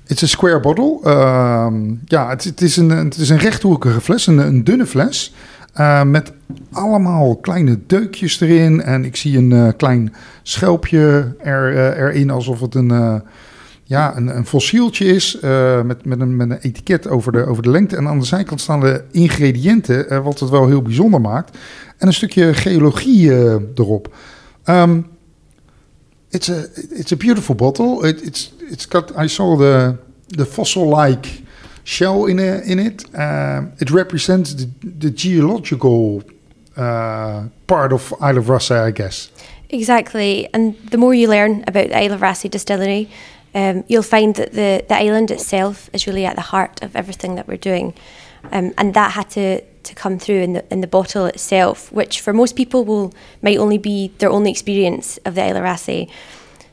it's 0.07 0.23
a 0.23 0.27
square 0.27 0.61
bottle. 0.61 1.01
Um, 1.05 2.01
ja, 2.05 2.29
het, 2.29 2.45
het, 2.45 2.61
is 2.61 2.77
een, 2.77 2.91
het 2.91 3.17
is 3.17 3.29
een 3.29 3.39
rechthoekige 3.39 4.01
fles, 4.01 4.27
een, 4.27 4.65
dunne 4.65 4.87
fles. 4.87 5.35
Uh, 5.77 6.03
met 6.03 6.33
allemaal 6.73 7.37
kleine 7.37 7.79
deukjes 7.87 8.41
erin. 8.41 8.83
En 8.83 9.05
ik 9.05 9.17
zie 9.17 9.39
een 9.39 9.51
uh, 9.51 9.69
klein 9.77 10.15
schelpje 10.43 11.35
er, 11.39 11.73
uh, 11.73 11.99
erin, 11.99 12.31
alsof 12.31 12.61
het 12.61 12.75
een, 12.75 13.23
ja, 13.83 14.17
een, 14.17 14.37
een 14.37 14.47
fossieltje 14.47 15.05
is. 15.05 15.39
met, 15.85 16.05
met, 16.05 16.21
een, 16.21 16.37
met 16.37 16.51
een 16.51 16.59
etiket 16.59 17.09
over 17.09 17.33
de, 17.33 17.47
over 17.47 17.63
de 17.63 17.71
lengte. 17.71 17.97
En 17.97 18.09
aan 18.09 18.19
de 18.19 18.25
zijkant 18.25 18.61
staan 18.61 18.81
de 18.81 19.05
ingrediënten, 19.11 20.23
wat 20.23 20.41
het 20.41 20.51
wel 20.51 20.67
heel 20.67 20.83
bijzonder 20.83 21.21
maakt. 21.21 21.59
En 21.99 22.07
een 22.07 22.15
stukje 22.15 22.55
geologie 22.55 23.33
erop. 23.75 24.15
Um, 24.65 25.07
it's 26.37 26.49
a 26.49 26.61
it's 27.01 27.13
a 27.13 27.17
beautiful 27.17 27.55
bottle. 27.55 28.05
It, 28.05 28.17
it's 28.23 28.53
it's 28.61 28.87
got 28.87 29.05
I 29.25 29.29
saw 29.29 29.57
the 29.57 29.99
the 30.29 30.45
fossil 30.45 30.89
like 30.89 31.27
shell 31.85 32.27
in 32.27 32.39
a, 32.39 32.61
in 32.73 32.79
it. 32.79 33.05
Um, 33.15 33.73
it 33.79 33.91
represents 33.91 34.55
the, 34.55 34.67
the 34.83 35.11
geological 35.11 36.23
uh, 36.77 37.45
part 37.67 37.93
of 37.93 38.13
Isle 38.21 38.39
of 38.39 38.47
Raasay, 38.47 38.81
I 38.89 38.91
guess. 38.91 39.31
Exactly, 39.69 40.49
and 40.53 40.77
the 40.91 40.99
more 40.99 41.15
you 41.15 41.29
learn 41.29 41.65
about 41.67 41.89
the 41.89 41.99
Isle 41.99 42.13
of 42.13 42.21
Raasay 42.21 42.51
distillery, 42.51 43.09
um, 43.55 43.85
you'll 43.89 44.03
find 44.03 44.35
that 44.35 44.53
the, 44.53 44.85
the 44.89 44.97
island 44.97 45.31
itself 45.31 45.89
is 45.93 46.07
really 46.07 46.27
at 46.27 46.37
the 46.37 46.43
heart 46.43 46.83
of 46.83 46.95
everything 46.95 47.37
that 47.37 47.49
we're 47.49 47.57
doing. 47.57 47.95
Um, 48.53 48.75
and 48.79 48.95
that 48.95 49.13
had 49.13 49.31
to, 49.31 49.63
to 49.87 49.95
come 49.95 50.19
through 50.19 50.41
in 50.41 50.53
the, 50.53 50.73
in 50.73 50.81
the 50.81 50.87
bottle 50.87 51.27
itself, 51.27 51.91
which 51.93 52.21
for 52.21 52.33
most 52.33 52.57
people 52.57 52.85
will 52.85 53.13
might 53.43 53.59
only 53.59 53.79
be 53.79 54.13
their 54.19 54.31
only 54.31 54.51
experience 54.51 55.19
of 55.25 55.35
the 55.35 55.43
Isle 55.43 55.57
of 55.57 56.11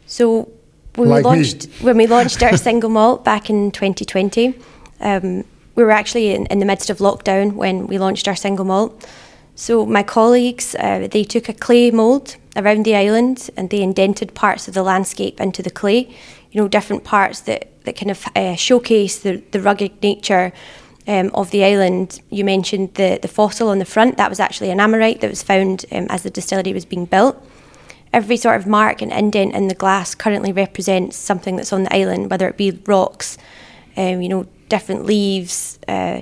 So 0.05 0.49
when 0.95 1.09
Like 1.09 1.25
we 1.25 1.31
me. 1.31 1.37
launched 1.37 1.67
when 1.81 1.97
we 1.97 2.07
launched 2.07 2.43
our 2.43 2.57
single 2.57 2.89
malt 2.89 3.23
back 3.23 3.49
in 3.49 3.71
2020, 3.71 4.53
um, 4.99 5.43
we 5.75 5.83
were 5.83 5.91
actually 5.91 6.35
in, 6.35 6.45
in 6.47 6.59
the 6.59 6.65
midst 6.65 6.89
of 6.89 6.99
lockdown 6.99 7.53
when 7.53 7.87
we 7.87 7.97
launched 7.97 8.27
our 8.27 8.35
single 8.35 8.65
malt. 8.65 9.07
So 9.55 9.85
my 9.85 10.03
colleagues 10.03 10.75
uh, 10.75 11.07
they 11.11 11.23
took 11.23 11.49
a 11.49 11.53
clay 11.53 11.91
mold 11.91 12.35
around 12.55 12.85
the 12.85 12.95
island 12.95 13.49
and 13.57 13.69
they 13.69 13.81
indented 13.81 14.33
parts 14.33 14.67
of 14.67 14.73
the 14.73 14.83
landscape 14.83 15.39
into 15.39 15.61
the 15.63 15.71
clay. 15.71 16.09
You 16.51 16.61
know, 16.61 16.67
different 16.67 17.03
parts 17.03 17.41
that 17.41 17.69
that 17.85 17.95
kind 17.95 18.11
of 18.11 18.25
uh, 18.35 18.55
showcase 18.55 19.19
the 19.19 19.41
the 19.51 19.59
rugged 19.59 20.01
nature. 20.01 20.53
Um, 21.05 21.31
of 21.33 21.51
the 21.51 21.65
island, 21.65 22.21
you 22.29 22.45
mentioned 22.45 22.93
the, 22.93 23.19
the 23.21 23.27
fossil 23.27 23.67
on 23.67 23.79
the 23.79 23.85
front. 23.85 24.15
That 24.15 24.29
was 24.29 24.39
actually 24.39 24.69
an 24.69 24.79
ammonite 24.79 25.19
that 25.19 25.29
was 25.29 25.43
found 25.43 25.85
um, 25.91 26.07
as 26.09 26.23
the 26.23 26.29
distillery 26.29 26.71
was 26.71 26.85
being 26.85 27.03
built 27.03 27.45
every 28.13 28.37
sort 28.37 28.55
of 28.55 28.67
mark 28.67 29.01
and 29.01 29.11
indent 29.11 29.55
in 29.55 29.67
the 29.67 29.75
glass 29.75 30.13
currently 30.15 30.53
represents 30.53 31.17
something 31.17 31.55
that's 31.55 31.73
on 31.73 31.83
the 31.83 31.93
island, 31.93 32.29
whether 32.29 32.47
it 32.47 32.55
be 32.55 32.71
rocks, 32.85 33.37
um, 33.97 34.21
you 34.21 34.29
know, 34.29 34.45
different 34.69 35.05
leaves. 35.05 35.79
Uh, 35.87 36.21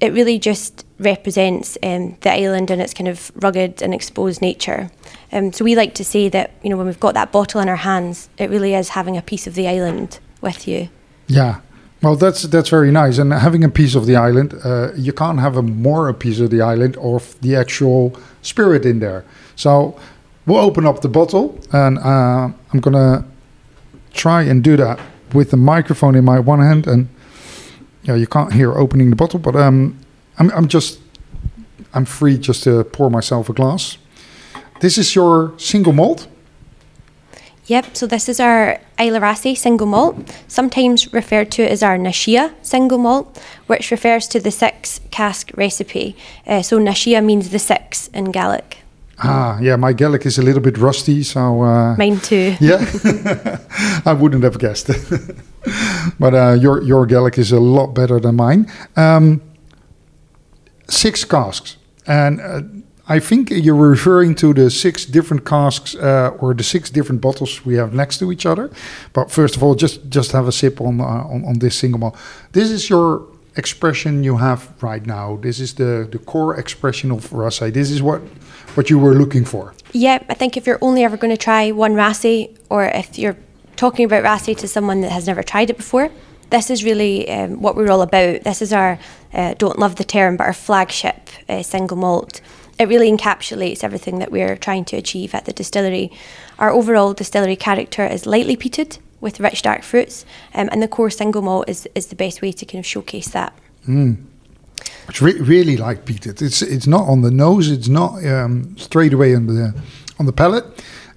it 0.00 0.12
really 0.12 0.38
just 0.38 0.84
represents 0.98 1.78
um, 1.82 2.16
the 2.20 2.30
island 2.30 2.70
and 2.70 2.82
its 2.82 2.92
kind 2.92 3.08
of 3.08 3.30
rugged 3.36 3.80
and 3.80 3.94
exposed 3.94 4.42
nature. 4.42 4.90
Um, 5.32 5.52
so 5.52 5.64
we 5.64 5.74
like 5.74 5.94
to 5.94 6.04
say 6.04 6.28
that 6.28 6.50
you 6.62 6.68
know 6.68 6.76
when 6.76 6.86
we've 6.86 7.00
got 7.00 7.14
that 7.14 7.32
bottle 7.32 7.60
in 7.60 7.68
our 7.68 7.76
hands, 7.76 8.28
it 8.36 8.50
really 8.50 8.74
is 8.74 8.90
having 8.90 9.16
a 9.16 9.22
piece 9.22 9.46
of 9.46 9.54
the 9.54 9.68
island 9.68 10.18
with 10.40 10.68
you. 10.68 10.90
Yeah. 11.28 11.60
Well, 12.02 12.16
that's 12.16 12.42
that's 12.42 12.68
very 12.68 12.90
nice. 12.90 13.18
And 13.18 13.32
having 13.32 13.64
a 13.64 13.68
piece 13.68 13.94
of 13.94 14.06
the 14.06 14.16
island, 14.16 14.54
uh, 14.64 14.92
you 14.94 15.12
can't 15.12 15.40
have 15.40 15.56
a 15.56 15.62
more 15.62 16.08
a 16.08 16.14
piece 16.14 16.40
of 16.40 16.50
the 16.50 16.60
island 16.60 16.96
of 16.98 17.40
the 17.40 17.56
actual 17.56 18.16
spirit 18.42 18.84
in 18.84 19.00
there. 19.00 19.24
So 19.56 19.98
we'll 20.46 20.60
open 20.60 20.86
up 20.86 21.00
the 21.00 21.08
bottle, 21.08 21.58
and 21.72 21.98
uh, 21.98 22.50
I'm 22.72 22.80
gonna 22.80 23.24
try 24.12 24.42
and 24.42 24.62
do 24.62 24.76
that 24.76 25.00
with 25.32 25.50
the 25.50 25.56
microphone 25.56 26.14
in 26.14 26.24
my 26.24 26.38
one 26.38 26.60
hand. 26.60 26.86
And 26.86 27.08
yeah, 28.02 28.14
you 28.14 28.26
can't 28.26 28.52
hear 28.52 28.72
opening 28.74 29.10
the 29.10 29.16
bottle, 29.16 29.40
but 29.40 29.56
um, 29.56 29.98
I'm 30.38 30.50
I'm 30.50 30.68
just 30.68 31.00
I'm 31.94 32.04
free 32.04 32.36
just 32.38 32.62
to 32.64 32.84
pour 32.84 33.10
myself 33.10 33.48
a 33.48 33.52
glass. 33.52 33.98
This 34.80 34.98
is 34.98 35.14
your 35.14 35.54
single 35.56 35.94
malt. 35.94 36.28
Yep, 37.68 37.96
so 37.96 38.06
this 38.06 38.28
is 38.28 38.38
our 38.38 38.78
Isla 38.98 39.18
Raasay 39.18 39.56
single 39.56 39.88
malt, 39.88 40.16
sometimes 40.46 41.12
referred 41.12 41.50
to 41.52 41.68
as 41.68 41.82
our 41.82 41.98
Na 41.98 42.12
Sia 42.12 42.54
single 42.62 42.98
malt, 42.98 43.42
which 43.66 43.90
refers 43.90 44.28
to 44.28 44.38
the 44.40 44.52
six 44.52 45.00
cask 45.10 45.50
recipe. 45.56 46.16
Uh, 46.46 46.62
so 46.62 46.78
Na 46.78 46.92
Sia 46.92 47.20
means 47.20 47.50
the 47.50 47.58
six 47.58 48.06
in 48.14 48.30
Gaelic. 48.30 48.78
Ah, 49.18 49.58
yeah, 49.60 49.76
my 49.76 49.92
Gaelic 49.92 50.26
is 50.26 50.38
a 50.38 50.42
little 50.42 50.60
bit 50.60 50.78
rusty, 50.78 51.22
so 51.24 51.62
uh, 51.62 51.96
Mine 51.96 52.20
too. 52.20 52.54
Yeah, 52.60 52.84
I 54.04 54.12
wouldn't 54.12 54.44
have 54.44 54.58
guessed. 54.58 54.86
but 56.20 56.34
uh, 56.34 56.52
your 56.52 56.82
your 56.82 57.04
Gaelic 57.06 57.36
is 57.38 57.50
a 57.50 57.58
lot 57.58 57.94
better 57.94 58.20
than 58.20 58.36
mine. 58.36 58.70
Um, 58.94 59.40
six 60.88 61.24
casks, 61.24 61.78
and 62.06 62.40
uh, 62.40 62.60
I 63.08 63.20
think 63.20 63.50
you're 63.50 63.90
referring 63.90 64.34
to 64.36 64.52
the 64.52 64.70
six 64.70 65.06
different 65.06 65.44
casks 65.44 65.94
uh, 65.94 66.36
or 66.40 66.54
the 66.54 66.64
six 66.64 66.90
different 66.90 67.20
bottles 67.20 67.64
we 67.64 67.76
have 67.76 67.94
next 67.94 68.18
to 68.18 68.32
each 68.32 68.46
other. 68.46 68.70
But 69.12 69.30
first 69.30 69.56
of 69.56 69.62
all, 69.62 69.74
just 69.74 70.00
just 70.08 70.32
have 70.32 70.48
a 70.48 70.52
sip 70.52 70.80
on 70.80 71.00
uh, 71.00 71.04
on, 71.04 71.44
on 71.44 71.58
this 71.58 71.76
single 71.76 72.00
malt. 72.00 72.16
This 72.52 72.70
is 72.70 72.90
your 72.90 73.22
expression 73.56 74.24
you 74.24 74.36
have 74.38 74.70
right 74.82 75.06
now. 75.06 75.38
This 75.40 75.60
is 75.60 75.74
the 75.74 76.08
the 76.10 76.18
core 76.18 76.58
expression 76.58 77.12
of 77.12 77.30
Raasay. 77.30 77.72
This 77.72 77.90
is 77.90 78.02
what 78.02 78.20
what 78.74 78.90
you 78.90 78.98
were 78.98 79.14
looking 79.14 79.44
for. 79.44 79.72
Yep, 79.92 80.26
I 80.28 80.34
think 80.34 80.56
if 80.56 80.66
you're 80.66 80.80
only 80.82 81.04
ever 81.04 81.16
going 81.16 81.36
to 81.36 81.42
try 81.44 81.70
one 81.72 81.94
Raasay, 81.94 82.56
or 82.68 82.84
if 82.84 83.18
you're 83.18 83.36
talking 83.76 84.04
about 84.04 84.24
Raasay 84.24 84.56
to 84.58 84.68
someone 84.68 85.00
that 85.02 85.12
has 85.12 85.26
never 85.26 85.42
tried 85.42 85.70
it 85.70 85.76
before, 85.76 86.10
this 86.50 86.70
is 86.70 86.84
really 86.84 87.28
um, 87.30 87.62
what 87.62 87.76
we're 87.76 87.90
all 87.90 88.02
about. 88.02 88.42
This 88.42 88.62
is 88.62 88.72
our, 88.72 88.98
uh, 89.32 89.54
don't 89.54 89.78
love 89.78 89.96
the 89.96 90.04
term, 90.04 90.36
but 90.36 90.46
our 90.46 90.52
flagship 90.52 91.28
uh, 91.48 91.62
single 91.62 91.96
malt. 91.96 92.40
It 92.78 92.88
really 92.88 93.10
encapsulates 93.10 93.82
everything 93.82 94.18
that 94.18 94.30
we're 94.30 94.56
trying 94.56 94.84
to 94.86 94.96
achieve 94.96 95.34
at 95.34 95.46
the 95.46 95.52
distillery. 95.52 96.12
Our 96.58 96.70
overall 96.70 97.14
distillery 97.14 97.56
character 97.56 98.06
is 98.06 98.26
lightly 98.26 98.56
peated 98.56 98.98
with 99.20 99.40
rich 99.40 99.62
dark 99.62 99.82
fruits, 99.82 100.26
um, 100.54 100.68
and 100.70 100.82
the 100.82 100.88
core 100.88 101.10
single 101.10 101.42
malt 101.42 101.68
is, 101.68 101.88
is 101.94 102.08
the 102.08 102.16
best 102.16 102.42
way 102.42 102.52
to 102.52 102.66
kind 102.66 102.80
of 102.80 102.86
showcase 102.86 103.28
that. 103.28 103.54
It's 105.08 105.22
re- 105.22 105.40
really 105.40 105.76
like 105.76 106.04
peated. 106.04 106.42
It's 106.42 106.62
it's 106.62 106.86
not 106.86 107.08
on 107.08 107.22
the 107.22 107.30
nose. 107.30 107.70
It's 107.70 107.88
not 107.88 108.24
um, 108.26 108.76
straight 108.76 109.12
away 109.12 109.34
on 109.34 109.46
the 109.46 109.74
on 110.18 110.26
the 110.26 110.32
palate. 110.32 110.64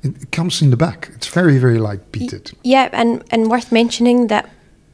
It, 0.01 0.31
comes 0.31 0.61
in 0.61 0.69
the 0.69 0.77
back. 0.77 1.09
It's 1.15 1.27
very 1.27 1.57
very 1.57 1.79
like 1.79 2.11
peated. 2.11 2.53
Yeah, 2.63 2.89
and, 2.93 3.23
and 3.31 3.49
worth 3.49 3.71
mentioning 3.71 4.27
that, 4.27 4.49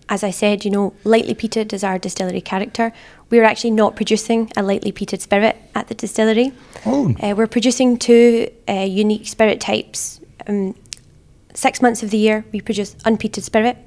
as 0.09 0.23
I 0.23 0.31
said, 0.31 0.65
you 0.65 0.71
know, 0.71 0.93
lightly 1.03 1.33
peated 1.33 1.73
is 1.73 1.83
our 1.83 1.97
distillery 1.97 2.41
character. 2.41 2.93
We're 3.29 3.43
actually 3.43 3.71
not 3.71 3.95
producing 3.95 4.51
a 4.55 4.61
lightly 4.61 4.91
peated 4.91 5.21
spirit 5.21 5.57
at 5.73 5.87
the 5.87 5.95
distillery. 5.95 6.53
Oh, 6.85 7.15
Uh, 7.21 7.33
we're 7.35 7.47
producing 7.47 7.97
two 7.97 8.49
uh, 8.69 8.73
unique 8.87 9.27
spirit 9.27 9.59
types. 9.59 10.19
Um, 10.47 10.75
six 11.53 11.81
months 11.81 12.03
of 12.03 12.11
the 12.11 12.17
year, 12.17 12.45
we 12.51 12.61
produce 12.61 12.95
unpeated 13.05 13.43
spirit. 13.43 13.77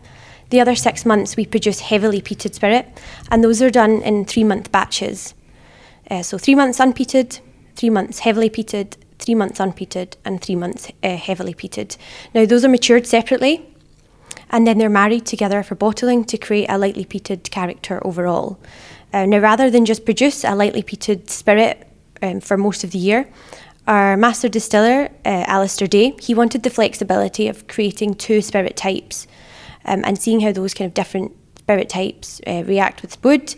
The 0.50 0.60
other 0.60 0.74
six 0.74 1.04
months, 1.04 1.36
we 1.36 1.44
produce 1.46 1.80
heavily 1.80 2.20
peated 2.22 2.54
spirit, 2.54 2.88
and 3.30 3.44
those 3.44 3.60
are 3.62 3.70
done 3.70 4.02
in 4.02 4.24
three 4.24 4.44
month 4.44 4.72
batches. 4.72 5.34
Uh, 6.10 6.22
so, 6.22 6.38
three 6.38 6.54
months 6.54 6.78
unpeated, 6.78 7.40
three 7.76 7.90
months 7.90 8.20
heavily 8.20 8.48
peated, 8.48 8.94
three 9.18 9.34
months 9.34 9.60
unpeated, 9.60 10.16
and 10.24 10.40
three 10.40 10.56
months 10.56 10.90
uh, 11.02 11.16
heavily 11.16 11.52
peated. 11.52 11.98
Now, 12.34 12.46
those 12.46 12.64
are 12.64 12.68
matured 12.70 13.06
separately, 13.06 13.67
and 14.50 14.66
then 14.66 14.78
they're 14.78 14.88
married 14.88 15.26
together 15.26 15.62
for 15.62 15.74
bottling 15.74 16.24
to 16.24 16.38
create 16.38 16.66
a 16.68 16.78
lightly 16.78 17.04
peated 17.04 17.50
character 17.50 18.04
overall. 18.06 18.58
Uh, 19.12 19.26
now, 19.26 19.38
rather 19.38 19.70
than 19.70 19.84
just 19.84 20.04
produce 20.04 20.44
a 20.44 20.54
lightly 20.54 20.82
peated 20.82 21.30
spirit 21.30 21.86
um, 22.22 22.40
for 22.40 22.56
most 22.56 22.84
of 22.84 22.90
the 22.90 22.98
year, 22.98 23.28
our 23.86 24.18
master 24.18 24.48
distiller, 24.48 25.08
uh, 25.24 25.44
Alasdair 25.46 25.88
Day, 25.88 26.14
he 26.20 26.34
wanted 26.34 26.62
the 26.62 26.70
flexibility 26.70 27.48
of 27.48 27.66
creating 27.68 28.14
two 28.14 28.42
spirit 28.42 28.76
types 28.76 29.26
um, 29.86 30.02
and 30.04 30.20
seeing 30.20 30.40
how 30.40 30.52
those 30.52 30.74
kind 30.74 30.86
of 30.86 30.94
different 30.94 31.34
spirit 31.56 31.88
types 31.88 32.40
uh, 32.46 32.64
react 32.66 33.00
with 33.02 33.22
wood. 33.24 33.54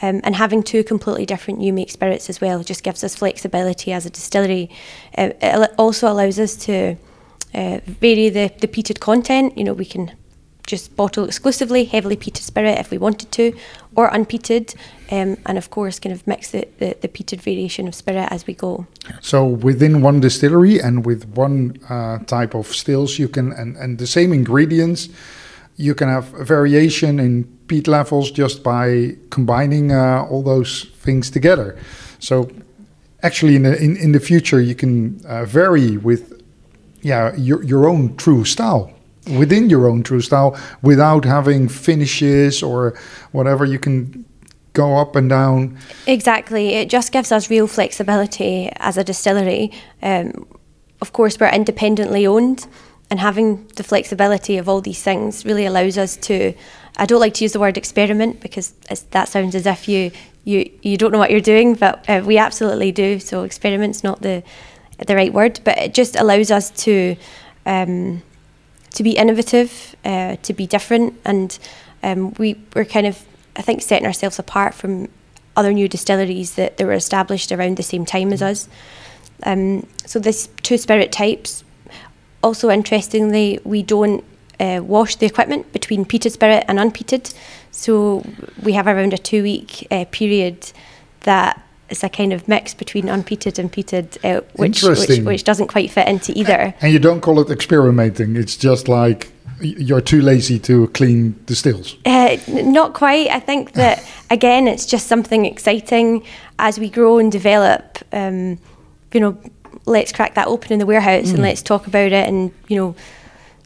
Um, 0.00 0.20
and 0.22 0.36
having 0.36 0.62
two 0.62 0.84
completely 0.84 1.26
different 1.26 1.58
new 1.58 1.72
make 1.72 1.90
spirits 1.90 2.30
as 2.30 2.40
well 2.40 2.62
just 2.62 2.84
gives 2.84 3.02
us 3.02 3.16
flexibility 3.16 3.92
as 3.92 4.06
a 4.06 4.10
distillery. 4.10 4.70
Uh, 5.16 5.30
it 5.40 5.70
also 5.76 6.10
allows 6.10 6.38
us 6.38 6.54
to 6.66 6.96
uh, 7.52 7.80
vary 7.84 8.28
the, 8.28 8.52
the 8.60 8.68
peated 8.68 9.00
content. 9.00 9.58
You 9.58 9.64
know, 9.64 9.72
we 9.72 9.84
can 9.84 10.12
just 10.68 10.94
bottle 10.96 11.24
exclusively 11.24 11.84
heavily 11.84 12.16
peated 12.16 12.42
spirit 12.42 12.78
if 12.78 12.90
we 12.90 12.98
wanted 12.98 13.32
to, 13.32 13.52
or 13.96 14.08
unpeated, 14.10 14.74
um, 15.10 15.36
and 15.46 15.58
of 15.58 15.70
course, 15.70 15.98
kind 15.98 16.14
of 16.14 16.24
mix 16.26 16.50
the, 16.50 16.68
the, 16.78 16.96
the 17.00 17.08
peated 17.08 17.40
variation 17.40 17.88
of 17.88 17.94
spirit 17.94 18.28
as 18.30 18.46
we 18.46 18.54
go. 18.54 18.86
so 19.20 19.44
within 19.44 20.02
one 20.02 20.20
distillery 20.20 20.78
and 20.78 21.06
with 21.06 21.24
one 21.34 21.78
uh, 21.88 22.18
type 22.26 22.54
of 22.54 22.66
stills, 22.66 23.18
you 23.18 23.28
can 23.28 23.52
and 23.52 23.76
and 23.76 23.98
the 23.98 24.06
same 24.06 24.32
ingredients, 24.32 25.08
you 25.76 25.94
can 25.94 26.08
have 26.08 26.34
a 26.34 26.44
variation 26.44 27.18
in 27.18 27.44
peat 27.66 27.88
levels 27.88 28.30
just 28.30 28.62
by 28.62 29.16
combining 29.30 29.90
uh, 29.92 30.26
all 30.30 30.42
those 30.42 30.84
things 31.04 31.30
together. 31.30 31.76
So 32.18 32.50
actually, 33.22 33.56
in 33.56 33.62
the, 33.62 33.82
in, 33.82 33.96
in 33.96 34.12
the 34.12 34.20
future, 34.20 34.60
you 34.60 34.74
can 34.74 35.20
uh, 35.24 35.44
vary 35.44 35.96
with 35.96 36.22
yeah 37.00 37.34
your 37.36 37.62
your 37.62 37.88
own 37.88 38.16
true 38.16 38.44
style 38.44 38.97
within 39.36 39.68
your 39.68 39.88
own 39.88 40.02
true 40.02 40.20
style 40.20 40.58
without 40.82 41.24
having 41.24 41.68
finishes 41.68 42.62
or 42.62 42.98
whatever. 43.32 43.64
You 43.64 43.78
can 43.78 44.24
go 44.78 44.96
up 44.96 45.16
and 45.16 45.28
down. 45.28 45.76
Exactly. 46.06 46.74
It 46.74 46.88
just 46.88 47.10
gives 47.10 47.32
us 47.32 47.50
real 47.50 47.66
flexibility 47.66 48.70
as 48.76 48.96
a 48.96 49.04
distillery. 49.04 49.72
Um, 50.02 50.46
of 51.00 51.12
course, 51.12 51.38
we're 51.38 51.48
independently 51.50 52.26
owned, 52.26 52.66
and 53.10 53.18
having 53.18 53.66
the 53.76 53.82
flexibility 53.82 54.58
of 54.58 54.68
all 54.68 54.80
these 54.80 55.02
things 55.02 55.44
really 55.44 55.66
allows 55.66 55.98
us 55.98 56.16
to. 56.16 56.54
I 56.96 57.06
don't 57.06 57.20
like 57.20 57.34
to 57.34 57.44
use 57.44 57.52
the 57.52 57.60
word 57.60 57.76
experiment 57.76 58.40
because 58.40 58.72
that 59.10 59.28
sounds 59.28 59.54
as 59.54 59.66
if 59.66 59.88
you, 59.88 60.10
you, 60.44 60.70
you 60.82 60.96
don't 60.96 61.12
know 61.12 61.18
what 61.18 61.30
you're 61.30 61.40
doing, 61.40 61.74
but 61.74 62.04
uh, 62.08 62.22
we 62.24 62.38
absolutely 62.38 62.92
do. 62.92 63.20
So, 63.20 63.44
experiment's 63.44 64.02
not 64.02 64.20
the, 64.22 64.42
the 65.06 65.14
right 65.14 65.32
word, 65.32 65.60
but 65.64 65.78
it 65.78 65.94
just 65.94 66.16
allows 66.16 66.50
us 66.50 66.70
to. 66.84 67.16
Um, 67.66 68.22
to 68.98 69.02
be 69.02 69.12
innovative, 69.22 69.96
uh, 70.04 70.36
to 70.46 70.52
be 70.52 70.66
different, 70.66 71.14
and 71.24 71.58
um, 72.02 72.34
we 72.38 72.56
we're 72.74 72.84
kind 72.96 73.06
of 73.06 73.16
I 73.58 73.62
think, 73.62 73.82
setting 73.82 74.06
ourselves 74.06 74.38
apart 74.38 74.72
from 74.72 75.08
other 75.56 75.72
new 75.72 75.88
distilleries 75.88 76.54
that, 76.54 76.76
that 76.76 76.86
were 76.86 76.92
established 76.92 77.50
around 77.50 77.76
the 77.76 77.82
same 77.82 78.06
time 78.06 78.32
as 78.32 78.40
us. 78.40 78.68
Um, 79.42 79.84
so 80.06 80.20
there's 80.20 80.46
two 80.62 80.78
spirit 80.78 81.10
types. 81.10 81.64
Also, 82.40 82.70
interestingly, 82.70 83.58
we 83.64 83.82
don't 83.82 84.24
uh, 84.60 84.80
wash 84.84 85.16
the 85.16 85.26
equipment 85.26 85.72
between 85.72 86.04
peated 86.04 86.30
spirit 86.30 86.64
and 86.68 86.78
unpeated. 86.78 87.34
So 87.72 88.24
we 88.62 88.72
have 88.74 88.86
around 88.86 89.12
a 89.12 89.18
two-week 89.18 89.88
uh, 89.90 90.04
period 90.12 90.72
that 91.22 91.60
is 91.88 92.04
a 92.04 92.08
kind 92.08 92.32
of 92.32 92.48
mix 92.48 92.74
between 92.74 93.06
unpeated 93.06 93.58
and 93.58 93.72
peated, 93.72 94.22
uh, 94.24 94.42
which, 94.54 94.82
which 94.82 95.20
which 95.20 95.44
doesn't 95.44 95.68
quite 95.68 95.90
fit 95.90 96.08
into 96.08 96.32
either. 96.38 96.74
And 96.80 96.92
you 96.92 96.98
don't 96.98 97.20
call 97.20 97.40
it 97.40 97.50
experimenting. 97.50 98.36
It's 98.36 98.56
just 98.56 98.88
like 98.88 99.32
you're 99.60 100.00
too 100.00 100.20
lazy 100.20 100.58
to 100.60 100.88
clean 100.88 101.38
the 101.46 101.56
stills. 101.56 101.96
Uh, 102.04 102.36
not 102.48 102.94
quite. 102.94 103.28
I 103.28 103.40
think 103.40 103.72
that 103.72 104.08
again, 104.30 104.68
it's 104.68 104.86
just 104.86 105.06
something 105.06 105.44
exciting 105.44 106.24
as 106.58 106.78
we 106.78 106.90
grow 106.90 107.18
and 107.18 107.32
develop. 107.32 107.98
Um, 108.12 108.58
you 109.12 109.20
know, 109.20 109.38
let's 109.86 110.12
crack 110.12 110.34
that 110.34 110.48
open 110.48 110.72
in 110.72 110.78
the 110.78 110.86
warehouse 110.86 111.30
and 111.30 111.40
let's 111.40 111.62
talk 111.62 111.86
about 111.86 112.12
it, 112.12 112.28
and 112.28 112.52
you 112.68 112.76
know, 112.76 112.96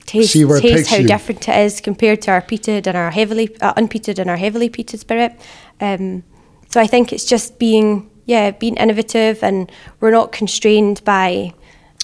taste 0.06 0.30
Mm. 0.30 0.32
See 0.32 0.44
where 0.44 0.58
it 0.58 0.62
taste 0.62 0.90
how 0.90 0.96
you. 0.96 1.08
different 1.08 1.48
it 1.48 1.56
is 1.66 1.80
compared 1.80 2.22
to 2.22 2.30
our 2.30 2.40
peated 2.40 2.86
and 2.86 2.96
our 2.96 3.10
heavily 3.10 3.54
uh, 3.60 3.74
unpeated 3.74 4.18
and 4.18 4.30
our 4.30 4.36
heavily 4.36 4.70
peated 4.70 4.98
spirit. 4.98 5.38
Um, 5.80 6.22
so 6.70 6.80
I 6.80 6.86
think 6.86 7.12
it's 7.12 7.26
just 7.26 7.58
being 7.58 8.10
yeah, 8.32 8.50
being 8.62 8.76
innovative, 8.84 9.36
and 9.48 9.70
we're 10.00 10.16
not 10.20 10.28
constrained 10.40 10.98
by 11.04 11.52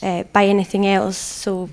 uh, 0.03 0.23
by 0.37 0.45
anything 0.55 0.85
else. 0.87 1.19
So. 1.45 1.69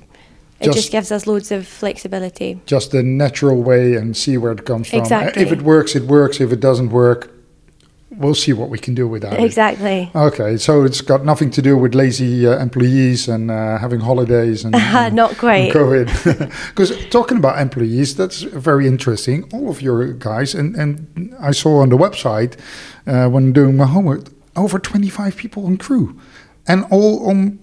It 0.59 0.65
Just- 0.65 0.77
just 0.77 0.91
gives 0.91 1.11
us 1.11 1.27
loads 1.27 1.51
of 1.51 1.67
flexibility. 1.67 2.49
Just 2.65 2.91
the 2.91 3.03
natural 3.03 3.61
way 3.61 3.97
and 3.99 4.15
see 4.15 4.37
where 4.37 4.53
it 4.53 4.63
comes 4.65 4.87
from. 4.87 4.99
Exactly. 4.99 5.43
If 5.43 5.51
it 5.51 5.61
works, 5.61 5.95
it 5.95 6.03
works. 6.03 6.39
If 6.39 6.51
it 6.53 6.61
doesn't 6.61 6.91
work, 6.91 7.29
we'll 8.17 8.35
see 8.35 8.53
what 8.53 8.69
we 8.69 8.77
can 8.77 8.95
do 8.95 9.05
without 9.07 9.33
it. 9.33 9.43
Exactly. 9.43 10.09
Okay, 10.15 10.57
so 10.57 10.85
it's 10.85 11.01
got 11.01 11.25
nothing 11.25 11.51
to 11.51 11.61
do 11.61 11.77
with 11.77 11.93
lazy 11.93 12.47
uh, 12.47 12.57
employees 12.67 13.27
and 13.27 13.51
uh, 13.51 13.77
having 13.77 13.99
holidays 13.99 14.63
and, 14.65 14.75
and 15.03 15.15
Not 15.15 15.37
quite. 15.37 15.73
COVID. 15.73 16.07
Because 16.69 16.91
talking 17.09 17.37
about 17.37 17.59
employees, 17.59 18.15
that's 18.15 18.41
very 18.41 18.87
interesting. 18.87 19.43
All 19.53 19.69
of 19.69 19.81
your 19.81 20.13
guys, 20.13 20.55
and, 20.55 20.75
and 20.75 20.89
I 21.49 21.51
saw 21.51 21.81
on 21.81 21.89
the 21.89 21.97
website 21.97 22.53
uh, 23.07 23.27
when 23.29 23.53
doing 23.53 23.75
my 23.75 23.85
homework, 23.87 24.21
over 24.55 24.79
25 24.79 25.35
people 25.35 25.65
on 25.65 25.77
crew. 25.77 26.19
And 26.67 26.85
all 26.91 27.29
on 27.29 27.59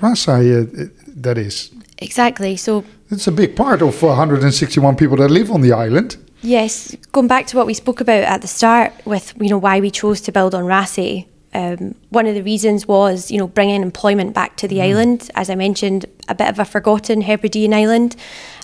Raasay, 0.00 0.62
uh, 0.62 0.88
that 1.22 1.38
is. 1.38 1.70
Exactly. 1.98 2.56
So 2.56 2.84
It's 3.10 3.26
a 3.26 3.32
big 3.32 3.56
part 3.56 3.82
of 3.82 4.02
161 4.02 4.96
people 4.96 5.16
that 5.16 5.30
live 5.30 5.50
on 5.50 5.60
the 5.62 5.72
island. 5.72 6.16
yes, 6.42 6.94
going 7.12 7.26
back 7.28 7.46
to 7.46 7.56
what 7.56 7.66
we 7.66 7.74
spoke 7.74 8.00
about 8.00 8.22
at 8.24 8.40
the 8.42 8.46
start 8.48 8.92
with 9.04 9.32
you 9.40 9.48
know 9.48 9.58
why 9.58 9.80
we 9.80 9.90
chose 9.90 10.20
to 10.22 10.32
build 10.32 10.54
on 10.54 10.64
Raasay. 10.64 11.26
Um, 11.54 11.94
one 12.10 12.26
of 12.26 12.34
the 12.34 12.42
reasons 12.42 12.86
was 12.86 13.30
you 13.30 13.38
know 13.38 13.48
bringing 13.48 13.82
employment 13.82 14.34
back 14.34 14.56
to 14.58 14.68
the 14.68 14.82
island. 14.82 15.30
As 15.34 15.48
I 15.50 15.54
mentioned, 15.54 16.04
a 16.28 16.34
bit 16.34 16.48
of 16.48 16.58
a 16.58 16.64
forgotten 16.64 17.22
Hebridean 17.22 17.72
island, 17.72 18.16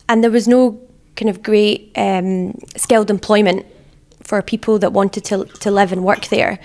and 0.08 0.22
there 0.22 0.30
was 0.30 0.46
no 0.46 0.78
kind 1.16 1.30
of 1.30 1.42
great 1.42 1.90
um, 1.96 2.52
skilled 2.76 3.10
employment 3.10 3.64
for 4.22 4.42
people 4.42 4.78
that 4.78 4.92
wanted 4.92 5.24
to 5.24 5.44
to 5.60 5.70
live 5.70 5.92
and 5.92 6.04
work 6.04 6.26
there. 6.28 6.58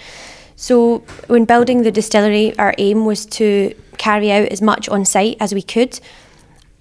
So 0.60 1.04
when 1.28 1.46
building 1.46 1.84
the 1.84 1.92
distillery, 1.92 2.58
our 2.58 2.74
aim 2.80 3.06
was 3.06 3.28
to 3.28 3.76
carry 4.00 4.32
out 4.32 4.48
as 4.48 4.60
much 4.60 4.90
on 4.90 5.06
site 5.06 5.38
as 5.40 5.54
we 5.54 5.62
could 5.62 6.00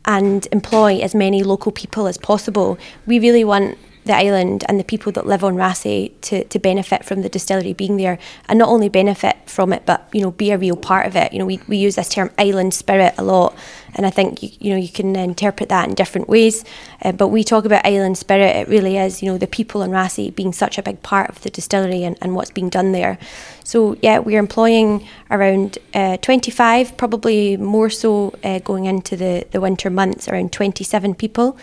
and 0.06 0.49
employ 0.50 1.00
as 1.00 1.14
many 1.14 1.42
local 1.42 1.71
people 1.71 2.06
as 2.06 2.16
possible. 2.16 2.78
We 3.06 3.18
really 3.18 3.45
want 3.45 3.76
the 4.07 4.15
island 4.15 4.65
and 4.69 4.79
the 4.79 4.85
people 4.85 5.11
that 5.13 5.27
live 5.27 5.43
on 5.43 5.57
Raasay 5.57 6.13
to, 6.23 6.45
to 6.45 6.59
benefit 6.59 7.05
from 7.05 7.23
the 7.23 7.29
distillery 7.29 7.73
being 7.73 7.97
there. 7.97 8.19
And 8.49 8.59
not 8.59 8.69
only 8.69 8.89
benefit 8.89 9.37
from 9.47 9.73
it 9.73 9.85
but 9.85 10.09
you 10.13 10.21
know 10.21 10.31
be 10.31 10.51
a 10.53 10.59
real 10.59 10.77
part 10.77 11.07
of 11.07 11.17
it. 11.17 11.33
You 11.33 11.41
know 11.41 11.47
we, 11.47 11.61
we 11.69 11.77
use 11.77 11.97
this 11.97 12.09
term 12.09 12.31
island 12.39 12.73
spirit 12.73 13.15
a 13.19 13.25
lot 13.25 13.57
and 13.95 14.07
I 14.07 14.11
think 14.11 14.42
you, 14.42 14.51
you 14.61 14.71
know 14.71 14.77
you 14.77 14.88
can 14.88 15.16
interpret 15.16 15.69
that 15.69 15.88
in 15.88 15.95
different 15.95 16.29
ways. 16.29 16.64
Uh, 17.03 17.12
but 17.12 17.29
we 17.29 17.42
talk 17.42 17.64
about 17.64 17.85
island 17.85 18.16
spirit 18.16 18.55
it 18.57 18.69
really 18.69 18.97
is 18.97 19.23
you 19.23 19.31
know 19.31 19.38
the 19.38 19.47
people 19.47 19.83
on 19.83 19.90
Raasay 19.90 20.35
being 20.35 20.53
such 20.53 20.79
a 20.79 20.83
big 20.83 21.03
part 21.03 21.29
of 21.29 21.42
the 21.42 21.51
distillery 21.51 22.05
and, 22.05 22.16
and 22.23 22.35
what's 22.37 22.51
being 22.53 22.69
done 22.69 22.92
there. 22.92 23.19
So 23.64 23.97
yeah 24.03 24.21
we're 24.21 24.38
employing 24.38 25.07
around 25.31 25.79
uh, 25.95 26.16
25 26.19 26.97
probably 26.97 27.57
more 27.57 27.90
so 27.90 28.35
uh, 28.45 28.61
going 28.61 28.85
into 28.85 29.16
the, 29.16 29.47
the 29.51 29.61
winter 29.61 29.90
months 29.90 30.29
around 30.29 30.53
27 30.53 31.16
people. 31.16 31.59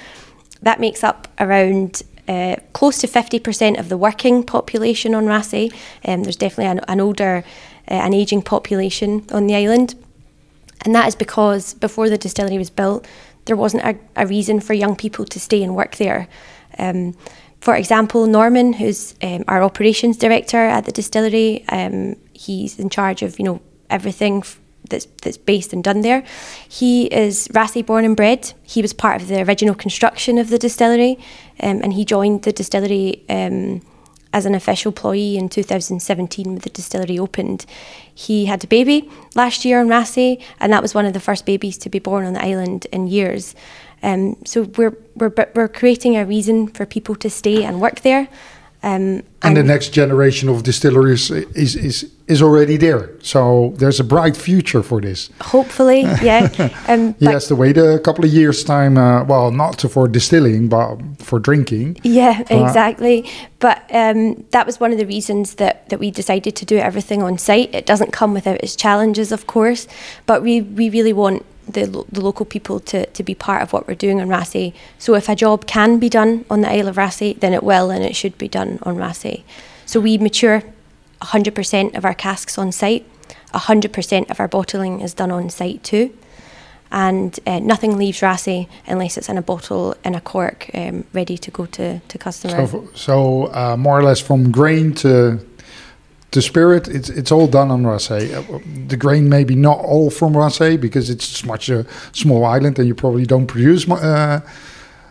That 0.61 0.79
makes 0.79 1.03
up 1.03 1.27
around 1.39 2.03
uh, 2.27 2.55
close 2.73 2.97
to 2.99 3.07
50% 3.07 3.79
of 3.79 3.89
the 3.89 3.97
working 3.97 4.43
population 4.43 5.13
on 5.13 5.25
Raasay. 5.25 5.73
Um, 6.05 6.23
there's 6.23 6.35
definitely 6.35 6.71
an, 6.71 6.81
an 6.87 7.01
older, 7.01 7.43
uh, 7.89 7.93
an 7.93 8.13
ageing 8.13 8.41
population 8.41 9.25
on 9.31 9.47
the 9.47 9.55
island. 9.55 9.95
And 10.85 10.93
that 10.95 11.07
is 11.07 11.15
because 11.15 11.73
before 11.75 12.09
the 12.09 12.17
distillery 12.17 12.57
was 12.57 12.69
built, 12.69 13.07
there 13.45 13.55
wasn't 13.55 13.83
a, 13.83 13.97
a 14.15 14.27
reason 14.27 14.59
for 14.59 14.73
young 14.73 14.95
people 14.95 15.25
to 15.25 15.39
stay 15.39 15.63
and 15.63 15.75
work 15.75 15.97
there. 15.97 16.27
Um, 16.77 17.15
for 17.63 17.75
example, 17.75 18.27
Norman, 18.27 18.73
who's 18.73 19.15
um, 19.21 19.45
our 19.47 19.63
operations 19.63 20.17
director 20.17 20.57
at 20.57 20.85
the 20.85 20.91
distillery, 20.91 21.63
um, 21.69 22.17
he's 22.33 22.77
in 22.77 22.89
charge 22.89 23.21
of 23.21 23.39
you 23.39 23.45
know 23.45 23.61
everything 23.89 24.43
that's 24.89 25.05
that's 25.21 25.37
based 25.37 25.71
and 25.71 25.81
done 25.81 26.01
there. 26.01 26.23
He 26.67 27.05
is 27.05 27.47
Raasay 27.49 27.85
born 27.85 28.03
and 28.03 28.17
bred. 28.17 28.53
He 28.63 28.81
was 28.81 28.91
part 28.91 29.21
of 29.21 29.29
the 29.29 29.41
original 29.43 29.75
construction 29.75 30.37
of 30.37 30.49
the 30.49 30.57
distillery, 30.57 31.17
um, 31.61 31.81
and 31.83 31.93
he 31.93 32.05
joined 32.05 32.43
the 32.43 32.51
distillery 32.51 33.23
um, 33.29 33.81
as 34.33 34.45
an 34.45 34.55
official 34.55 34.91
employee 34.91 35.37
in 35.37 35.47
2017 35.47 36.45
when 36.45 36.59
the 36.59 36.69
distillery 36.69 37.19
opened. 37.19 37.65
He 38.13 38.45
had 38.45 38.63
a 38.63 38.67
baby 38.67 39.09
last 39.35 39.63
year 39.63 39.79
in 39.79 39.87
Raasay, 39.87 40.41
and 40.59 40.73
that 40.73 40.81
was 40.81 40.95
one 40.95 41.05
of 41.05 41.13
the 41.13 41.19
first 41.19 41.45
babies 41.45 41.77
to 41.79 41.89
be 41.89 41.99
born 41.99 42.25
on 42.25 42.33
the 42.33 42.43
island 42.43 42.87
in 42.91 43.07
years. 43.07 43.55
Um, 44.01 44.35
so 44.45 44.63
we're, 44.77 44.97
we're 45.15 45.33
we're 45.55 45.69
creating 45.69 46.17
a 46.17 46.25
reason 46.25 46.67
for 46.67 46.85
people 46.85 47.15
to 47.15 47.29
stay 47.29 47.63
and 47.63 47.79
work 47.79 48.01
there. 48.01 48.27
Um, 48.83 49.23
And 49.41 49.55
the 49.55 49.63
next 49.63 49.93
generation 49.93 50.49
of 50.49 50.63
distilleries 50.63 51.31
is, 51.31 51.75
is, 51.75 52.11
is 52.27 52.41
already 52.41 52.77
there. 52.77 53.09
So 53.21 53.73
there's 53.77 53.99
a 53.99 54.03
bright 54.03 54.37
future 54.37 54.81
for 54.81 55.01
this. 55.01 55.29
hopefully, 55.41 56.01
yeah. 56.21 56.47
Um, 56.87 57.13
He 57.19 57.25
but- 57.25 57.33
has 57.33 57.47
to 57.47 57.55
wait 57.55 57.77
a 57.77 57.99
couple 57.99 58.23
of 58.25 58.31
years' 58.31 58.63
time. 58.63 58.97
Uh, 58.97 59.23
well, 59.25 59.51
not 59.51 59.81
for 59.81 60.07
distilling, 60.07 60.69
but 60.69 60.97
for 61.19 61.39
drinking. 61.39 61.97
Yeah, 62.03 62.43
Uh, 62.49 62.63
exactly. 62.63 63.25
But 63.59 63.77
um, 63.91 64.45
that 64.51 64.65
was 64.65 64.79
one 64.79 64.91
of 64.93 64.97
the 64.97 65.05
reasons 65.05 65.55
that, 65.55 65.89
that 65.89 65.99
we 65.99 66.11
decided 66.11 66.55
to 66.55 66.65
do 66.65 66.77
everything 66.77 67.21
on 67.23 67.37
site. 67.37 67.73
It 67.75 67.85
doesn't 67.85 68.11
come 68.13 68.33
without 68.33 68.61
its 68.63 68.75
challenges, 68.75 69.31
of 69.31 69.45
course, 69.45 69.87
but 70.25 70.41
we, 70.41 70.61
we 70.61 70.89
really 70.89 71.13
want 71.13 71.45
the, 71.67 71.85
lo- 71.87 72.05
the 72.11 72.21
local 72.21 72.45
people 72.45 72.79
to, 72.81 73.05
to 73.05 73.23
be 73.23 73.35
part 73.35 73.61
of 73.63 73.71
what 73.73 73.87
we're 73.87 73.95
doing 73.95 74.21
on 74.21 74.27
Raasay. 74.27 74.73
So 74.97 75.15
if 75.15 75.27
a 75.29 75.35
job 75.35 75.65
can 75.65 75.99
be 75.99 76.09
done 76.09 76.45
on 76.49 76.61
the 76.61 76.69
Isle 76.71 76.87
of 76.89 76.95
Raasay, 76.97 77.39
then 77.39 77.53
it 77.53 77.63
will 77.63 77.89
and 77.91 78.03
it 78.03 78.15
should 78.15 78.37
be 78.37 78.47
done 78.47 78.79
on 78.83 78.95
Raasay. 78.97 79.43
So 79.85 79.99
we 79.99 80.17
mature 80.17 80.63
100% 81.23 81.95
of 81.95 82.05
our 82.05 82.13
casks 82.13 82.57
on 82.57 82.71
site. 82.71 83.05
100% 83.53 84.29
of 84.29 84.39
our 84.39 84.47
bottling 84.47 85.01
is 85.01 85.13
done 85.13 85.31
on 85.31 85.49
site 85.49 85.83
too. 85.83 86.15
And 86.91 87.39
uh, 87.47 87.59
nothing 87.59 87.97
leaves 87.97 88.21
Raasay 88.21 88.67
unless 88.85 89.17
it's 89.17 89.29
in 89.29 89.37
a 89.37 89.41
bottle 89.41 89.95
in 90.03 90.13
a 90.13 90.21
cork, 90.21 90.69
um, 90.75 91.05
ready 91.13 91.37
to 91.39 91.49
go 91.49 91.65
to, 91.65 91.99
to 91.99 92.17
customer. 92.17 92.67
So, 92.67 92.89
so 92.93 93.53
uh, 93.53 93.75
more 93.77 93.97
or 93.97 94.03
less 94.03 94.19
from 94.19 94.51
grain 94.51 94.93
to 94.95 95.39
to 96.33 96.41
spirit, 96.41 96.87
it's 96.87 97.09
it's 97.09 97.31
all 97.31 97.47
done 97.47 97.69
on 97.71 97.83
Raasay. 97.83 98.33
Uh, 98.33 98.59
The 98.87 98.97
grain 98.97 99.29
maybe 99.29 99.55
not 99.55 99.77
all 99.79 100.09
from 100.09 100.33
Raasay 100.33 100.77
because 100.81 101.09
it's 101.09 101.45
much 101.45 101.69
a 101.69 101.85
small 102.11 102.43
island 102.43 102.79
and 102.79 102.87
you 102.87 102.95
probably 102.95 103.25
don't 103.25 103.45
produce 103.45 103.87
uh, 103.89 104.41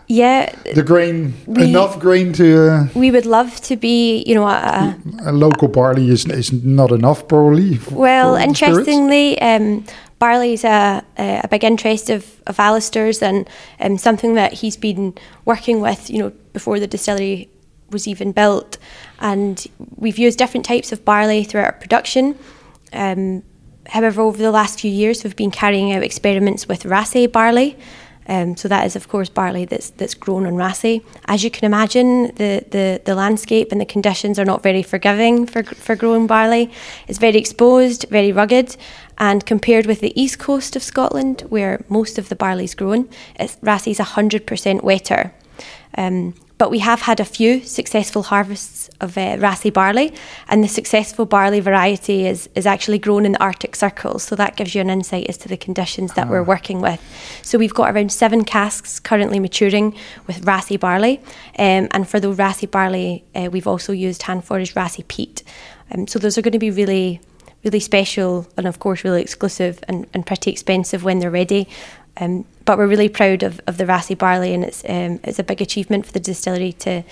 yeah, 0.08 0.54
the 0.74 0.82
grain 0.82 1.34
We- 1.46 1.70
enough 1.70 1.98
grain 1.98 2.32
to 2.34 2.70
uh, 2.70 2.86
we 2.94 3.10
would 3.10 3.26
love 3.26 3.60
to 3.62 3.76
be, 3.76 4.22
you 4.26 4.34
know, 4.34 4.46
a, 4.46 4.96
a, 5.24 5.32
local 5.32 5.68
barley 5.68 6.08
is 6.10 6.26
is 6.26 6.52
not 6.52 6.90
enough 6.92 7.26
probably. 7.28 7.78
well, 7.90 8.34
interestingly, 8.34 9.40
um, 9.40 9.84
barley 10.22 10.52
is 10.52 10.64
a, 10.64 11.02
a 11.18 11.48
big 11.48 11.64
interest 11.64 12.08
of, 12.08 12.40
of 12.46 12.56
Alasdair's 12.56 13.20
and 13.22 13.48
um, 13.80 13.98
something 13.98 14.34
that 14.34 14.52
he's 14.52 14.76
been 14.76 15.14
working 15.44 15.80
with, 15.80 16.08
you 16.10 16.18
know, 16.18 16.30
before 16.52 16.78
the 16.78 16.86
distillery 16.86 17.48
was 17.90 18.06
even 18.06 18.30
built. 18.30 18.78
And 19.18 19.66
we've 19.96 20.18
used 20.18 20.38
different 20.38 20.64
types 20.64 20.92
of 20.92 21.04
barley 21.04 21.42
throughout 21.42 21.66
our 21.66 21.72
production. 21.72 22.38
Um, 22.92 23.42
however, 23.88 24.22
over 24.22 24.38
the 24.38 24.52
last 24.52 24.78
few 24.78 24.92
years, 24.92 25.24
we've 25.24 25.34
been 25.34 25.50
carrying 25.50 25.92
out 25.92 26.04
experiments 26.04 26.68
with 26.68 26.84
Raasay 26.84 27.30
barley. 27.30 27.76
Um, 28.28 28.56
so 28.56 28.68
that 28.68 28.86
is, 28.86 28.96
of 28.96 29.08
course, 29.08 29.28
barley 29.28 29.64
that's 29.64 29.90
that's 29.90 30.14
grown 30.14 30.46
on 30.46 30.54
Raasay. 30.54 31.02
As 31.26 31.42
you 31.42 31.50
can 31.50 31.64
imagine, 31.64 32.26
the, 32.36 32.64
the, 32.70 33.00
the 33.04 33.14
landscape 33.14 33.72
and 33.72 33.80
the 33.80 33.84
conditions 33.84 34.38
are 34.38 34.44
not 34.44 34.62
very 34.62 34.82
forgiving 34.82 35.46
for 35.46 35.62
for 35.64 35.96
growing 35.96 36.26
barley. 36.26 36.70
It's 37.08 37.18
very 37.18 37.36
exposed, 37.36 38.06
very 38.10 38.32
rugged, 38.32 38.76
and 39.18 39.44
compared 39.44 39.86
with 39.86 40.00
the 40.00 40.12
east 40.20 40.38
coast 40.38 40.76
of 40.76 40.82
Scotland, 40.82 41.42
where 41.48 41.84
most 41.88 42.18
of 42.18 42.28
the 42.28 42.36
barley 42.36 42.64
is 42.64 42.74
grown, 42.74 43.08
Raasay's 43.38 43.98
hundred 43.98 44.46
percent 44.46 44.84
wetter. 44.84 45.32
Um, 45.98 46.34
but 46.62 46.70
we 46.70 46.78
have 46.78 47.00
had 47.00 47.18
a 47.18 47.24
few 47.24 47.60
successful 47.64 48.22
harvests 48.22 48.88
of 49.00 49.18
uh, 49.18 49.36
Raasay 49.36 49.72
barley, 49.72 50.14
and 50.46 50.62
the 50.62 50.68
successful 50.68 51.26
barley 51.26 51.58
variety 51.58 52.24
is, 52.24 52.48
is 52.54 52.66
actually 52.66 53.00
grown 53.00 53.26
in 53.26 53.32
the 53.32 53.42
Arctic 53.42 53.74
Circle. 53.74 54.20
So 54.20 54.36
that 54.36 54.54
gives 54.54 54.72
you 54.72 54.80
an 54.80 54.88
insight 54.88 55.26
as 55.28 55.36
to 55.38 55.48
the 55.48 55.56
conditions 55.56 56.12
that 56.12 56.28
we're 56.28 56.44
working 56.44 56.80
with. 56.80 57.00
So 57.42 57.58
we've 57.58 57.74
got 57.74 57.92
around 57.92 58.12
seven 58.12 58.44
casks 58.44 59.00
currently 59.00 59.40
maturing 59.40 59.96
with 60.28 60.44
Raasay 60.44 60.78
barley, 60.78 61.18
um, 61.58 61.88
and 61.90 62.08
for 62.08 62.20
the 62.20 62.28
Raasay 62.28 62.70
barley, 62.70 63.24
uh, 63.34 63.48
we've 63.50 63.66
also 63.66 63.92
used 63.92 64.22
hand 64.22 64.44
foraged 64.44 64.76
Raasay 64.76 65.08
peat. 65.08 65.42
Um, 65.90 66.06
so 66.06 66.20
those 66.20 66.38
are 66.38 66.42
going 66.42 66.52
to 66.52 66.60
be 66.60 66.70
really 66.70 67.20
really 67.64 67.80
special 67.80 68.46
and 68.56 68.66
of 68.66 68.78
course 68.78 69.04
really 69.04 69.22
exclusive 69.22 69.82
and, 69.88 70.06
and 70.14 70.26
pretty 70.26 70.50
expensive 70.50 71.04
when 71.04 71.18
they're 71.18 71.30
ready. 71.30 71.68
Um, 72.18 72.44
but 72.64 72.76
we're 72.76 72.86
really 72.86 73.08
proud 73.08 73.42
of, 73.42 73.60
of 73.66 73.78
the 73.78 73.84
Raasay 73.84 74.18
barley 74.18 74.52
and 74.52 74.64
it's 74.64 74.84
um, 74.88 75.18
it's 75.24 75.38
a 75.38 75.44
big 75.44 75.62
achievement 75.62 76.06
for 76.06 76.12
the 76.12 76.20
distillery 76.20 76.72
to 76.74 77.02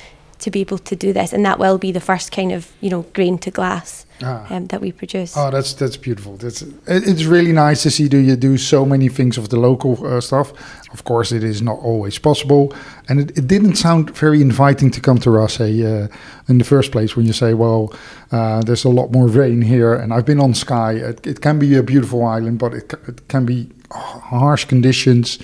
to 0.40 0.50
be 0.50 0.61
able 0.61 0.79
to 0.79 0.96
do 0.96 1.12
this 1.12 1.33
and 1.33 1.44
that 1.44 1.59
will 1.59 1.79
be 1.79 1.92
the 1.92 2.00
first 2.00 2.33
kind 2.33 2.53
of 2.53 2.72
you 2.81 2.90
know 2.90 3.03
grain 3.12 3.38
to 3.38 3.50
glass 3.50 4.07
Ah. 4.22 4.46
um, 4.50 4.66
that 4.66 4.81
we 4.81 4.92
produce. 4.92 5.35
Oh, 5.37 5.50
that's 5.50 5.72
that's 5.74 5.96
beautiful. 5.96 6.37
That's 6.37 6.62
it's 6.87 7.24
really 7.24 7.53
nice 7.53 7.83
to 7.85 7.90
see 7.90 8.09
do 8.09 8.18
you 8.18 8.37
do 8.37 8.59
so 8.59 8.85
many 8.85 9.09
things 9.09 9.38
of 9.38 9.48
the 9.48 9.57
local 9.57 9.96
uh, 10.07 10.20
stuff. 10.20 10.53
Of 10.92 11.05
course, 11.05 11.33
it 11.33 11.42
is 11.42 11.62
not 11.62 11.79
always 11.79 12.18
possible, 12.18 12.74
and 13.09 13.20
it, 13.20 13.38
it 13.38 13.46
didn't 13.46 13.76
sound 13.76 14.11
very 14.16 14.42
inviting 14.42 14.90
to 14.90 15.00
come 15.00 15.18
to 15.20 15.31
Raasay 15.31 15.85
uh, 15.85 16.09
in 16.48 16.59
the 16.59 16.64
first 16.64 16.92
place. 16.92 17.16
When 17.16 17.26
you 17.26 17.33
say, 17.33 17.55
"Well, 17.55 17.94
uh, 18.31 18.61
there's 18.62 18.85
a 18.85 18.90
lot 18.90 19.11
more 19.11 19.26
rain 19.26 19.62
here," 19.62 19.94
and 19.94 20.12
I've 20.12 20.26
been 20.26 20.40
on 20.40 20.55
Skye. 20.55 20.94
It, 21.11 21.26
it 21.26 21.40
can 21.40 21.59
be 21.59 21.76
a 21.76 21.83
beautiful 21.83 22.24
island, 22.26 22.59
but 22.59 22.74
it, 22.74 22.92
it 23.09 23.29
can 23.29 23.46
be 23.46 23.70
harsh 23.90 24.66
conditions, 24.68 25.38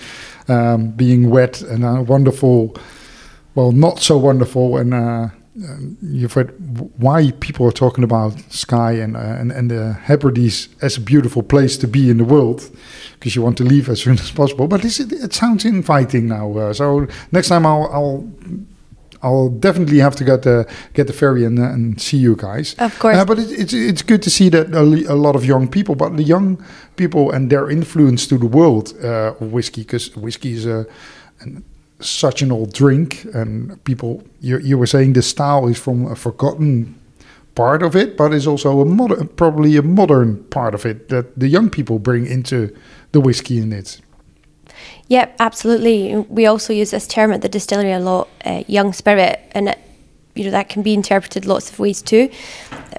um, 0.48 0.90
being 0.90 1.30
wet 1.30 1.62
and 1.62 1.84
uh, 1.84 2.02
wonderful. 2.06 2.76
Well, 3.56 3.72
not 3.72 4.00
so 4.00 4.18
wonderful, 4.18 4.76
and 4.76 4.92
uh, 4.92 5.28
um, 5.64 5.96
you've 6.02 6.34
heard 6.34 6.52
why 6.98 7.32
people 7.40 7.66
are 7.66 7.72
talking 7.72 8.04
about 8.04 8.34
Skye 8.50 9.02
and 9.02 9.16
uh, 9.16 9.40
and, 9.40 9.50
and 9.50 9.70
the 9.70 9.94
Hebrides 9.94 10.68
as 10.82 10.98
a 10.98 11.00
beautiful 11.00 11.42
place 11.42 11.78
to 11.78 11.88
be 11.88 12.10
in 12.10 12.18
the 12.18 12.24
world, 12.24 12.70
because 13.14 13.34
you 13.34 13.40
want 13.42 13.56
to 13.56 13.64
leave 13.64 13.88
as 13.88 14.02
soon 14.02 14.18
as 14.18 14.30
possible. 14.30 14.68
But 14.68 14.84
it, 14.84 15.00
it 15.00 15.32
sounds 15.32 15.64
inviting 15.64 16.28
now. 16.28 16.58
Uh, 16.58 16.74
so 16.74 17.06
next 17.32 17.48
time 17.48 17.64
I'll 17.64 17.88
I'll 17.90 18.28
I'll 19.22 19.48
definitely 19.48 20.00
have 20.00 20.16
to 20.16 20.24
get 20.24 20.42
the 20.42 20.66
get 20.92 21.06
the 21.06 21.14
ferry 21.14 21.46
and, 21.46 21.58
uh, 21.58 21.62
and 21.62 21.98
see 21.98 22.18
you 22.18 22.36
guys. 22.36 22.76
Of 22.78 22.98
course. 22.98 23.16
Uh, 23.16 23.24
but 23.24 23.38
it, 23.38 23.50
it's 23.50 23.72
it's 23.72 24.02
good 24.02 24.22
to 24.22 24.30
see 24.30 24.50
that 24.50 24.74
a, 24.74 24.82
a 24.82 25.16
lot 25.16 25.34
of 25.34 25.46
young 25.46 25.66
people, 25.68 25.94
but 25.94 26.14
the 26.18 26.22
young 26.22 26.62
people 26.96 27.30
and 27.30 27.48
their 27.48 27.70
influence 27.70 28.26
to 28.26 28.36
the 28.36 28.46
world 28.46 28.92
uh, 29.02 29.32
of 29.40 29.50
whiskey, 29.50 29.80
because 29.80 30.14
whiskey 30.14 30.52
is 30.52 30.66
a 30.66 30.84
an, 31.40 31.64
such 32.00 32.42
an 32.42 32.52
old 32.52 32.72
drink, 32.72 33.24
and 33.34 33.82
people. 33.84 34.22
You 34.40 34.58
you 34.58 34.78
were 34.78 34.86
saying 34.86 35.14
the 35.14 35.22
style 35.22 35.68
is 35.68 35.78
from 35.78 36.06
a 36.06 36.16
forgotten 36.16 36.94
part 37.54 37.82
of 37.82 37.96
it, 37.96 38.16
but 38.16 38.32
is 38.32 38.46
also 38.46 38.80
a 38.80 38.84
modern, 38.84 39.28
probably 39.28 39.76
a 39.76 39.82
modern 39.82 40.44
part 40.44 40.74
of 40.74 40.86
it 40.86 41.08
that 41.08 41.38
the 41.38 41.48
young 41.48 41.70
people 41.70 41.98
bring 41.98 42.26
into 42.26 42.74
the 43.12 43.20
whiskey 43.20 43.58
in 43.58 43.72
it. 43.72 44.00
Yep, 45.08 45.36
absolutely. 45.38 46.16
We 46.28 46.46
also 46.46 46.72
use 46.72 46.90
this 46.90 47.06
term 47.06 47.32
at 47.32 47.40
the 47.40 47.48
distillery 47.48 47.92
a 47.92 47.98
lot, 47.98 48.28
uh, 48.44 48.64
young 48.66 48.92
spirit, 48.92 49.40
and 49.52 49.68
it, 49.70 49.78
you 50.34 50.44
know 50.44 50.50
that 50.50 50.68
can 50.68 50.82
be 50.82 50.92
interpreted 50.92 51.46
lots 51.46 51.70
of 51.70 51.78
ways 51.78 52.02
too. 52.02 52.30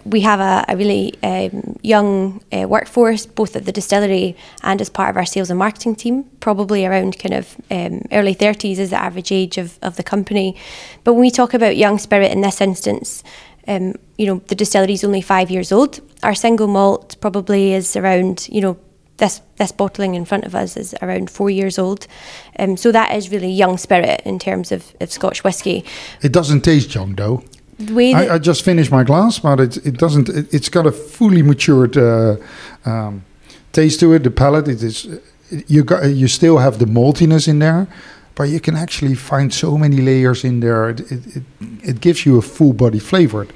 We 0.10 0.22
have 0.22 0.40
a, 0.40 0.66
a 0.68 0.78
really 0.78 1.14
um, 1.24 1.78
young 1.82 2.42
uh, 2.52 2.68
workforce, 2.68 3.26
both 3.26 3.56
at 3.56 3.66
the 3.66 3.72
distillery 3.72 4.36
and 4.64 4.82
as 4.82 4.90
part 4.90 5.10
of 5.10 5.18
our 5.18 5.26
sales 5.26 5.50
and 5.50 5.60
marketing 5.60 5.96
team. 5.96 6.24
Probably 6.40 6.86
around 6.86 7.20
kind 7.20 7.34
of 7.34 7.56
um, 7.70 8.02
early 8.12 8.34
thirties 8.34 8.80
is 8.80 8.90
the 8.92 9.02
average 9.02 9.32
age 9.32 9.58
of, 9.58 9.78
of 9.82 9.96
the 9.96 10.04
company. 10.04 10.56
But 11.04 11.14
when 11.14 11.22
we 11.22 11.32
talk 11.32 11.54
about 11.54 11.78
young 11.78 12.00
spirit 12.00 12.32
in 12.32 12.42
this 12.42 12.62
instance, 12.62 13.24
um, 13.68 13.96
you 14.18 14.26
know 14.26 14.42
the 14.48 14.56
distillery 14.56 14.94
is 14.94 15.04
only 15.04 15.22
five 15.22 15.52
years 15.52 15.72
old. 15.72 16.00
Our 16.24 16.36
single 16.36 16.68
malt 16.68 17.18
probably 17.20 17.74
is 17.74 17.96
around 17.96 18.48
you 18.50 18.62
know 18.62 18.78
this 19.18 19.42
this 19.58 19.72
bottling 19.72 20.16
in 20.16 20.26
front 20.26 20.46
of 20.46 20.56
us 20.56 20.78
is 20.78 20.96
around 21.02 21.30
four 21.30 21.50
years 21.50 21.78
old. 21.78 22.08
Um, 22.60 22.78
so 22.78 22.92
that 22.92 23.14
is 23.16 23.32
really 23.32 23.52
young 23.52 23.78
spirit 23.78 24.22
in 24.26 24.40
terms 24.40 24.72
of, 24.72 24.96
of 25.02 25.12
Scotch 25.12 25.44
whisky. 25.44 25.84
It 26.22 26.32
doesn't 26.32 26.62
taste 26.62 26.94
young 26.96 27.16
though. 27.16 27.44
The 27.80 27.94
way 27.94 28.14
I, 28.14 28.36
I 28.36 28.38
just 28.40 28.64
finished 28.64 28.92
my 28.92 29.04
glass, 29.04 29.40
but 29.40 29.60
it 29.60 29.78
it 29.86 29.98
doesn't. 29.98 30.30
It, 30.30 30.54
it's 30.54 30.70
got 30.70 30.86
a 30.88 30.92
fully 30.92 31.44
matured 31.44 31.96
uh, 31.98 32.38
um, 32.86 33.24
taste 33.72 34.00
to 34.00 34.14
it. 34.14 34.24
The 34.24 34.32
palate, 34.32 34.68
it 34.68 34.82
is. 34.82 35.08
You 35.68 35.84
got 35.84 36.04
you 36.06 36.28
still 36.28 36.58
have 36.58 36.80
the 36.80 36.86
maltiness 36.86 37.48
in 37.48 37.60
there, 37.60 37.88
but 38.36 38.50
you 38.50 38.60
can 38.60 38.76
actually 38.76 39.16
find 39.16 39.54
so 39.54 39.78
many 39.78 39.98
layers 39.98 40.44
in 40.44 40.60
there. 40.60 40.90
It 40.90 41.00
it, 41.12 41.36
it, 41.36 41.44
it 41.84 42.02
gives 42.02 42.26
you 42.26 42.38
a 42.38 42.42
full 42.42 42.74
body 42.74 43.00
flavor. 43.00 43.48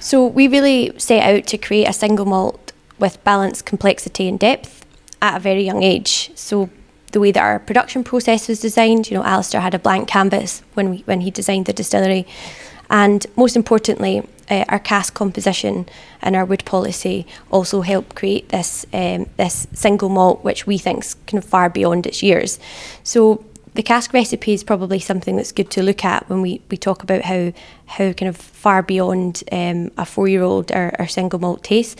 so 0.00 0.26
we 0.26 0.48
really 0.48 0.92
set 0.98 1.22
out 1.22 1.46
to 1.46 1.58
create 1.58 1.88
a 1.88 1.92
single 1.92 2.26
malt 2.26 2.72
with 2.98 3.22
balanced 3.24 3.64
complexity, 3.64 4.28
and 4.28 4.40
depth 4.40 4.84
at 5.20 5.36
a 5.36 5.40
very 5.40 5.62
young 5.62 5.82
age. 5.82 6.30
So 6.34 6.68
the 7.12 7.20
way 7.20 7.32
that 7.32 7.42
our 7.42 7.58
production 7.58 8.04
process 8.04 8.48
was 8.48 8.60
designed, 8.60 9.10
you 9.10 9.16
know, 9.16 9.22
Alasdair 9.22 9.60
had 9.60 9.74
a 9.74 9.78
blank 9.78 10.08
canvas 10.08 10.62
when 10.74 10.90
we 10.90 10.98
when 11.06 11.20
he 11.20 11.30
designed 11.30 11.66
the 11.66 11.72
distillery, 11.72 12.26
and 12.90 13.26
most 13.36 13.56
importantly, 13.56 14.22
uh, 14.50 14.64
our 14.68 14.78
cask 14.78 15.14
composition 15.14 15.86
and 16.22 16.34
our 16.34 16.44
wood 16.44 16.64
policy 16.64 17.26
also 17.50 17.82
help 17.82 18.14
create 18.14 18.48
this 18.48 18.86
um, 18.92 19.26
this 19.36 19.66
single 19.72 20.08
malt, 20.08 20.42
which 20.42 20.66
we 20.66 20.78
think 20.78 21.04
is 21.04 21.14
kind 21.26 21.42
of 21.42 21.48
far 21.48 21.68
beyond 21.68 22.06
its 22.06 22.22
years. 22.22 22.58
So 23.02 23.44
the 23.74 23.82
cask 23.82 24.12
recipe 24.12 24.54
is 24.54 24.64
probably 24.64 24.98
something 24.98 25.36
that's 25.36 25.52
good 25.52 25.70
to 25.70 25.82
look 25.82 26.04
at 26.04 26.28
when 26.28 26.42
we, 26.42 26.60
we 26.70 26.76
talk 26.76 27.02
about 27.02 27.22
how 27.22 27.52
how 27.86 28.12
kind 28.12 28.28
of 28.28 28.36
far 28.36 28.82
beyond 28.82 29.44
um, 29.52 29.90
a 29.96 30.06
four 30.06 30.28
year 30.28 30.42
old 30.42 30.72
our, 30.72 30.94
our 30.98 31.08
single 31.08 31.38
malt 31.38 31.62
tastes. 31.62 31.96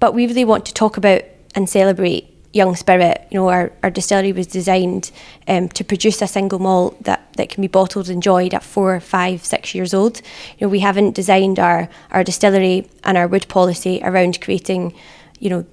But 0.00 0.14
we 0.14 0.26
really 0.26 0.44
want 0.44 0.66
to 0.66 0.74
talk 0.74 0.96
about 0.96 1.22
and 1.54 1.68
celebrate 1.68 2.31
young 2.52 2.76
spirit. 2.76 3.26
You 3.30 3.40
know, 3.40 3.48
our, 3.48 3.72
our 3.82 3.90
distillery 3.90 4.32
was 4.32 4.46
designed 4.46 5.10
um, 5.48 5.68
to 5.70 5.84
produce 5.84 6.20
a 6.22 6.26
single 6.26 6.58
malt 6.58 7.02
that, 7.04 7.32
that 7.34 7.48
can 7.48 7.62
be 7.62 7.68
bottled 7.68 8.08
and 8.08 8.16
enjoyed 8.16 8.54
at 8.54 8.62
four, 8.62 8.98
five, 9.00 9.44
six 9.44 9.74
years 9.74 9.94
old. 9.94 10.20
You 10.58 10.66
know, 10.66 10.70
we 10.70 10.80
haven't 10.80 11.14
designed 11.14 11.58
our, 11.58 11.88
our 12.10 12.22
distillery 12.22 12.88
and 13.04 13.16
our 13.16 13.26
wood 13.26 13.48
policy 13.48 14.00
around 14.02 14.40
creating, 14.40 14.94
you 15.38 15.50
know, 15.50 15.66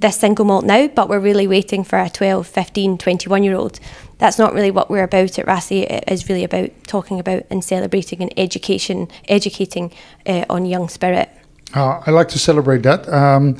this 0.00 0.16
single 0.16 0.44
malt 0.44 0.64
now, 0.64 0.88
but 0.88 1.08
we're 1.08 1.20
really 1.20 1.46
waiting 1.46 1.84
for 1.84 1.98
a 1.98 2.10
12, 2.10 2.46
15, 2.46 2.98
21 2.98 3.44
year 3.44 3.54
old. 3.54 3.78
That's 4.18 4.38
not 4.38 4.52
really 4.52 4.70
what 4.70 4.90
we're 4.90 5.04
about 5.04 5.38
at 5.38 5.46
Raasay. 5.46 5.82
It 5.82 6.04
is 6.08 6.28
really 6.28 6.44
about 6.44 6.70
talking 6.86 7.20
about 7.20 7.44
and 7.50 7.62
celebrating 7.62 8.20
and 8.20 8.32
education, 8.36 9.08
educating 9.28 9.92
uh, 10.26 10.44
on 10.50 10.66
young 10.66 10.88
spirit. 10.88 11.30
Uh, 11.74 12.00
I 12.04 12.10
like 12.10 12.28
to 12.30 12.38
celebrate 12.38 12.82
that. 12.82 13.08
Um, 13.08 13.56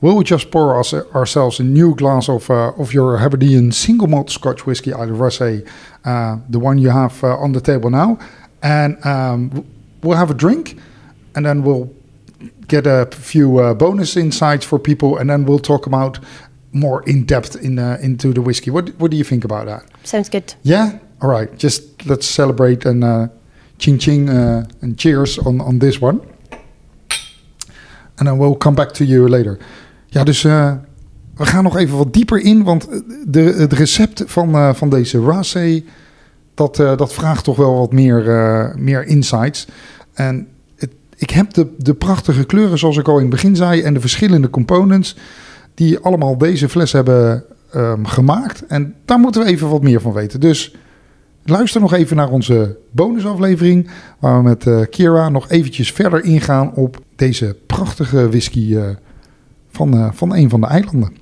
we'll 0.00 0.22
just 0.22 0.50
pour 0.50 0.78
us, 0.78 0.94
ourselves 0.94 1.60
a 1.60 1.64
new 1.64 1.94
glass 1.94 2.28
of 2.28 2.50
uh, 2.50 2.72
of 2.78 2.92
your 2.92 3.18
Hebridean 3.18 3.72
single 3.72 4.06
malt 4.06 4.30
Scotch 4.30 4.66
whiskey, 4.66 4.90
Raasay, 4.90 5.66
uh, 6.04 6.38
the 6.48 6.58
one 6.58 6.78
you 6.78 6.90
have 6.90 7.22
uh, 7.24 7.36
on 7.36 7.52
the 7.52 7.60
table 7.60 7.90
now, 7.90 8.18
and 8.62 9.04
um, 9.04 9.64
we'll 10.02 10.18
have 10.18 10.30
a 10.30 10.34
drink, 10.34 10.78
and 11.34 11.44
then 11.44 11.62
we'll 11.62 11.90
get 12.68 12.86
a 12.86 13.06
few 13.12 13.58
uh, 13.58 13.74
bonus 13.74 14.16
insights 14.16 14.64
for 14.64 14.78
people, 14.78 15.18
and 15.18 15.30
then 15.30 15.44
we'll 15.44 15.58
talk 15.58 15.86
about 15.86 16.18
more 16.72 17.02
in 17.08 17.24
depth 17.24 17.56
in 17.56 17.78
uh, 17.78 17.98
into 18.02 18.32
the 18.32 18.42
whiskey. 18.42 18.70
What 18.70 18.90
what 18.98 19.10
do 19.10 19.16
you 19.16 19.24
think 19.24 19.44
about 19.44 19.66
that? 19.66 19.84
Sounds 20.02 20.28
good. 20.28 20.54
Yeah. 20.62 20.98
All 21.22 21.30
right. 21.30 21.56
Just 21.58 22.06
let's 22.06 22.26
celebrate 22.26 22.84
and 22.84 23.04
uh, 23.04 23.28
ching 23.78 23.98
ching 23.98 24.28
uh, 24.28 24.66
and 24.82 24.98
cheers 24.98 25.38
on 25.38 25.60
on 25.60 25.78
this 25.78 26.00
one. 26.00 26.20
And 28.18 28.28
then 28.28 28.38
we'll 28.38 28.56
come 28.56 28.74
back 28.74 28.92
to 28.92 29.04
you 29.04 29.28
later. 29.28 29.58
Ja, 30.14 30.24
dus 30.24 30.44
eh, 30.44 30.72
we 31.36 31.46
gaan 31.46 31.64
nog 31.64 31.76
even 31.76 31.96
wat 31.96 32.12
dieper 32.12 32.40
in, 32.40 32.62
want 32.62 32.88
de, 33.26 33.40
het 33.40 33.72
recept 33.72 34.22
van, 34.26 34.54
eh, 34.54 34.74
van 34.74 34.90
deze 34.90 35.20
Rassé, 35.20 35.82
dat, 36.54 36.78
eh, 36.78 36.96
dat 36.96 37.12
vraagt 37.12 37.44
toch 37.44 37.56
wel 37.56 37.78
wat 37.78 37.92
meer, 37.92 38.28
eh, 38.28 38.74
meer 38.74 39.06
insights. 39.06 39.66
En 40.12 40.48
het, 40.76 40.90
ik 41.16 41.30
heb 41.30 41.52
de, 41.52 41.66
de 41.78 41.94
prachtige 41.94 42.44
kleuren, 42.44 42.78
zoals 42.78 42.96
ik 42.96 43.08
al 43.08 43.14
in 43.16 43.20
het 43.20 43.30
begin 43.30 43.56
zei, 43.56 43.82
en 43.82 43.94
de 43.94 44.00
verschillende 44.00 44.50
components 44.50 45.16
die 45.74 45.98
allemaal 45.98 46.38
deze 46.38 46.68
fles 46.68 46.92
hebben 46.92 47.44
ehm, 47.72 48.04
gemaakt. 48.04 48.66
En 48.66 48.94
daar 49.04 49.18
moeten 49.18 49.42
we 49.42 49.48
even 49.48 49.68
wat 49.68 49.82
meer 49.82 50.00
van 50.00 50.12
weten. 50.12 50.40
Dus 50.40 50.74
luister 51.44 51.80
nog 51.80 51.92
even 51.92 52.16
naar 52.16 52.30
onze 52.30 52.76
bonusaflevering, 52.90 53.90
waar 54.18 54.36
we 54.36 54.48
met 54.48 54.66
eh, 54.66 54.80
Kira 54.90 55.28
nog 55.28 55.50
eventjes 55.50 55.92
verder 55.92 56.24
ingaan 56.24 56.74
op 56.74 57.00
deze 57.16 57.56
prachtige 57.66 58.28
whisky 58.28 58.76
eh, 58.76 58.82
van, 59.74 59.94
eh, 59.94 60.08
van 60.12 60.34
een 60.34 60.50
van 60.50 60.60
de 60.60 60.66
eilanden. 60.66 61.16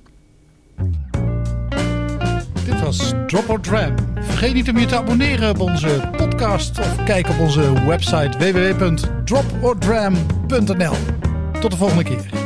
Dit 2.64 2.80
was 2.80 3.12
Drop 3.26 3.48
or 3.48 3.60
Dram. 3.60 3.94
Vergeet 4.20 4.54
niet 4.54 4.68
om 4.68 4.78
je 4.78 4.86
te 4.86 4.96
abonneren 4.96 5.50
op 5.50 5.60
onze 5.60 6.10
podcast 6.16 6.78
of 6.78 7.04
kijk 7.04 7.28
op 7.28 7.38
onze 7.40 7.86
website 7.86 8.38
www.dropordram.nl. 8.38 10.94
Tot 11.60 11.70
de 11.70 11.76
volgende 11.76 12.04
keer. 12.04 12.41